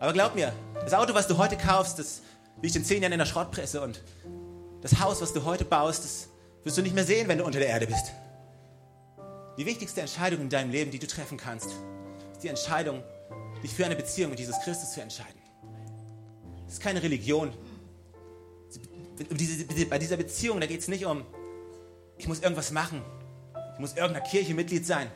Aber 0.00 0.14
glaub 0.14 0.34
mir, 0.34 0.54
das 0.74 0.94
Auto, 0.94 1.12
was 1.12 1.26
du 1.26 1.36
heute 1.36 1.58
kaufst, 1.58 1.98
das 1.98 2.22
liegt 2.62 2.76
in 2.76 2.84
zehn 2.84 3.02
Jahren 3.02 3.12
in 3.12 3.18
der 3.18 3.26
Schrottpresse 3.26 3.82
und 3.82 4.02
das 4.80 5.00
Haus, 5.00 5.20
was 5.20 5.34
du 5.34 5.44
heute 5.44 5.66
baust, 5.66 6.04
das 6.04 6.28
wirst 6.64 6.78
du 6.78 6.82
nicht 6.82 6.94
mehr 6.94 7.04
sehen, 7.04 7.28
wenn 7.28 7.38
du 7.38 7.44
unter 7.44 7.58
der 7.58 7.68
Erde 7.68 7.86
bist. 7.86 8.12
Die 9.58 9.66
wichtigste 9.66 10.00
Entscheidung 10.00 10.40
in 10.40 10.48
deinem 10.48 10.70
Leben, 10.70 10.90
die 10.90 10.98
du 10.98 11.06
treffen 11.06 11.36
kannst, 11.36 11.70
ist 12.32 12.42
die 12.42 12.48
Entscheidung, 12.48 13.02
dich 13.62 13.74
für 13.74 13.84
eine 13.84 13.96
Beziehung 13.96 14.30
mit 14.30 14.38
Jesus 14.38 14.56
Christus 14.64 14.92
zu 14.92 15.02
entscheiden. 15.02 15.40
Das 16.64 16.74
ist 16.74 16.80
keine 16.80 17.02
Religion. 17.02 17.52
Bei 19.90 19.98
dieser 19.98 20.16
Beziehung, 20.16 20.60
da 20.60 20.66
geht 20.66 20.80
es 20.80 20.88
nicht 20.88 21.04
um, 21.04 21.26
ich 22.16 22.28
muss 22.28 22.40
irgendwas 22.40 22.70
machen, 22.70 23.02
ich 23.78 23.80
muss 23.80 23.94
irgendeiner 23.94 24.26
Kirche 24.26 24.54
Mitglied 24.54 24.84
sein 24.84 25.08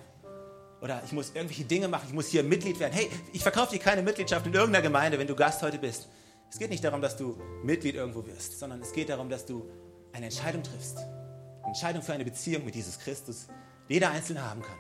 oder 0.81 1.03
ich 1.05 1.11
muss 1.11 1.31
irgendwelche 1.35 1.65
Dinge 1.65 1.89
machen, 1.89 2.05
ich 2.07 2.15
muss 2.15 2.29
hier 2.29 2.45
Mitglied 2.45 2.79
werden. 2.79 2.93
Hey, 2.93 3.11
ich 3.33 3.43
verkaufe 3.43 3.73
dir 3.73 3.81
keine 3.81 4.03
Mitgliedschaft 4.03 4.47
in 4.47 4.55
irgendeiner 4.55 4.85
Gemeinde, 4.85 5.19
wenn 5.19 5.27
du 5.27 5.35
Gast 5.35 5.63
heute 5.63 5.81
bist. 5.81 6.09
Es 6.49 6.61
geht 6.61 6.71
nicht 6.71 6.85
darum, 6.85 7.03
dass 7.03 7.17
du 7.17 7.37
Mitglied 7.65 7.97
irgendwo 7.97 8.25
wirst, 8.25 8.61
sondern 8.61 8.81
es 8.81 8.93
geht 8.93 9.09
darum, 9.09 9.29
dass 9.29 9.47
du 9.47 9.69
eine 10.13 10.27
Entscheidung 10.27 10.63
triffst. 10.63 10.99
Eine 10.99 11.69
Entscheidung 11.69 12.03
für 12.03 12.13
eine 12.13 12.25
Beziehung 12.25 12.65
mit 12.65 12.77
Jesus 12.77 13.01
Christus, 13.01 13.49
die 13.89 13.95
jeder 13.95 14.11
Einzelne 14.11 14.49
haben 14.49 14.63
kann. 14.63 14.79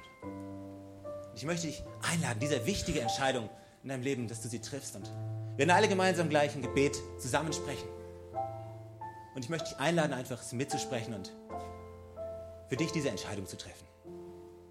Ich 1.35 1.45
möchte 1.45 1.66
dich 1.66 1.83
einladen, 2.09 2.38
diese 2.38 2.64
wichtige 2.64 3.01
Entscheidung 3.01 3.51
in 3.83 3.88
deinem 3.88 4.03
Leben, 4.03 4.29
dass 4.29 4.42
du 4.42 4.49
sie 4.49 4.61
triffst. 4.61 4.95
Und 4.95 5.11
wir 5.57 5.59
werden 5.59 5.71
alle 5.71 5.88
gemeinsam 5.88 6.29
gleich 6.29 6.55
ein 6.55 6.62
Gebet 6.62 6.97
zusammensprechen. 7.18 7.88
Und 9.35 9.45
ich 9.45 9.49
möchte 9.49 9.71
dich 9.71 9.79
einladen, 9.79 10.12
einfach 10.12 10.40
mitzusprechen 10.53 11.14
und 11.14 11.33
für 12.72 12.76
dich 12.76 12.90
diese 12.90 13.11
Entscheidung 13.11 13.46
zu 13.46 13.58
treffen. 13.58 13.91